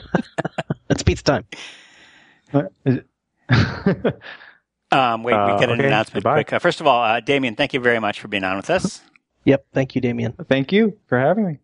[0.90, 1.44] It's pizza time.
[2.50, 3.06] What is it?
[4.92, 6.42] Um, wait, we Uh, get an okay, announcement goodbye.
[6.42, 6.52] quick.
[6.52, 9.02] Uh, first of all, uh, Damien, thank you very much for being on with us.
[9.44, 9.66] Yep.
[9.72, 10.32] Thank you, Damien.
[10.48, 11.58] Thank you for having me.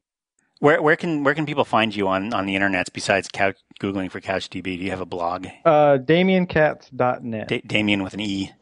[0.60, 4.12] Where where can where can people find you on on the internet besides couch, googling
[4.12, 4.62] for CouchDB?
[4.62, 5.48] Do you have a blog?
[5.64, 7.48] Uh, DamienKatz.net.
[7.48, 8.52] Da- Damien with an E,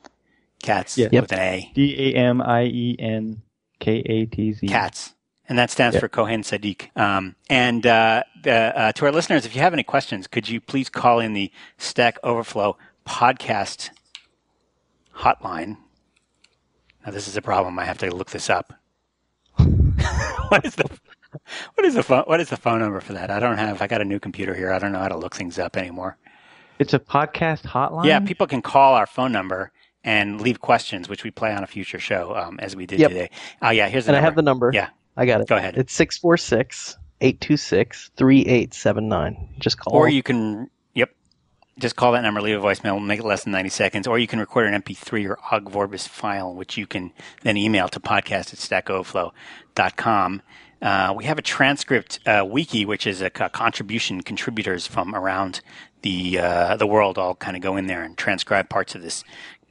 [0.65, 1.09] Katz Yeah.
[1.13, 1.23] Yep.
[1.23, 3.43] with an A, D A M I E N
[3.81, 4.67] K A T Z.
[4.67, 5.15] Katz,
[5.49, 6.01] and that stands Yeah.
[6.01, 6.97] for Cohen Tzedek.
[6.99, 10.61] Um, and uh, uh, uh, to our listeners, if you have any questions, could you
[10.61, 13.91] please call in the Stack Overflow podcast
[15.19, 15.77] hotline?
[17.05, 17.79] Now, this is a problem.
[17.79, 18.73] I have to look this up.
[20.49, 20.89] what is the
[21.75, 23.31] what is the phone what is the phone number for that?
[23.31, 23.83] I don't have.
[23.83, 24.73] I got a new computer here.
[24.73, 26.17] I don't know how to look things up anymore.
[26.79, 28.07] It's a podcast hotline.
[28.07, 29.71] Yeah, people can call our phone number
[30.05, 33.11] and leave questions, which we play on a future show, um, as we did Yep.
[33.11, 33.31] today.
[33.63, 34.27] Oh, yeah, here's the And I number.
[34.27, 34.71] have the number.
[34.75, 35.49] Yeah, I got it.
[35.49, 35.77] Go ahead.
[35.79, 39.49] It's 646 826 3879.
[39.59, 39.95] Just call.
[39.95, 41.11] or you can, yep,
[41.79, 44.27] just call that number, leave a voicemail, make it less than 90 seconds, or you
[44.27, 48.53] can record an MP3 or OGG Vorbis file, which you can then email to podcast
[48.53, 50.43] at stackoverflow.com.
[50.83, 55.61] Uh, we have a transcript uh, wiki, which is a co- contribution contributors from around
[56.03, 59.25] the uh, the world all kind of go in there and transcribe parts of this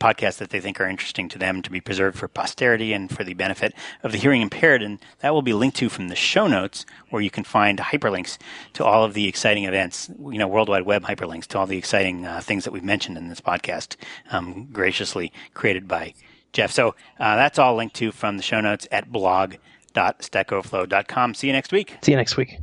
[0.03, 3.23] podcast that they think are interesting to them to be preserved for posterity and for
[3.23, 3.73] the benefit
[4.03, 4.83] of the hearing impaired.
[4.83, 8.37] And that will be linked to from the show notes, where you can find hyperlinks
[8.73, 11.77] to all of the exciting events, you know, World Wide Web hyperlinks to all the
[11.77, 13.95] exciting uh, things that we've mentioned in this podcast,
[14.31, 16.13] um, graciously created by
[16.51, 16.71] Jeff.
[16.71, 16.89] So
[17.19, 21.33] uh, that's all linked to from the show notes at blog.stackoverflow.com.
[21.33, 21.95] See you next week.
[22.01, 22.59] See you next week.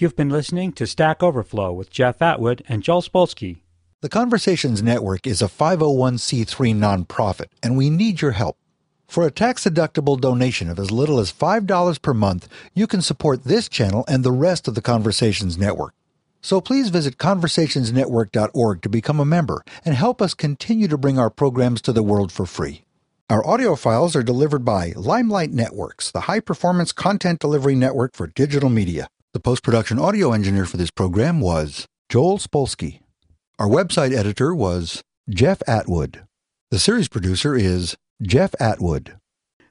[0.00, 3.58] You've been listening to Stack Overflow with Jeff Atwood and Joel Spolsky.
[4.00, 8.56] The Conversations Network is a 501c3 nonprofit, and we need your help.
[9.06, 13.44] For a tax deductible donation of as little as $5 per month, you can support
[13.44, 15.92] this channel and the rest of the Conversations Network.
[16.40, 21.28] So please visit conversationsnetwork.org to become a member and help us continue to bring our
[21.28, 22.84] programs to the world for free.
[23.28, 28.28] Our audio files are delivered by Limelight Networks, the high performance content delivery network for
[28.28, 29.08] digital media.
[29.32, 32.98] The post production audio engineer for this program was Joel Spolsky.
[33.60, 36.24] Our website editor was Jeff Atwood.
[36.72, 39.18] The series producer is Jeff Atwood.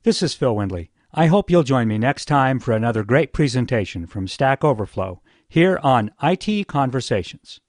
[0.03, 0.91] This is Phil Windley.
[1.14, 5.78] I hope you'll join me next time for another great presentation from Stack Overflow here
[5.84, 7.60] on IT Conversations.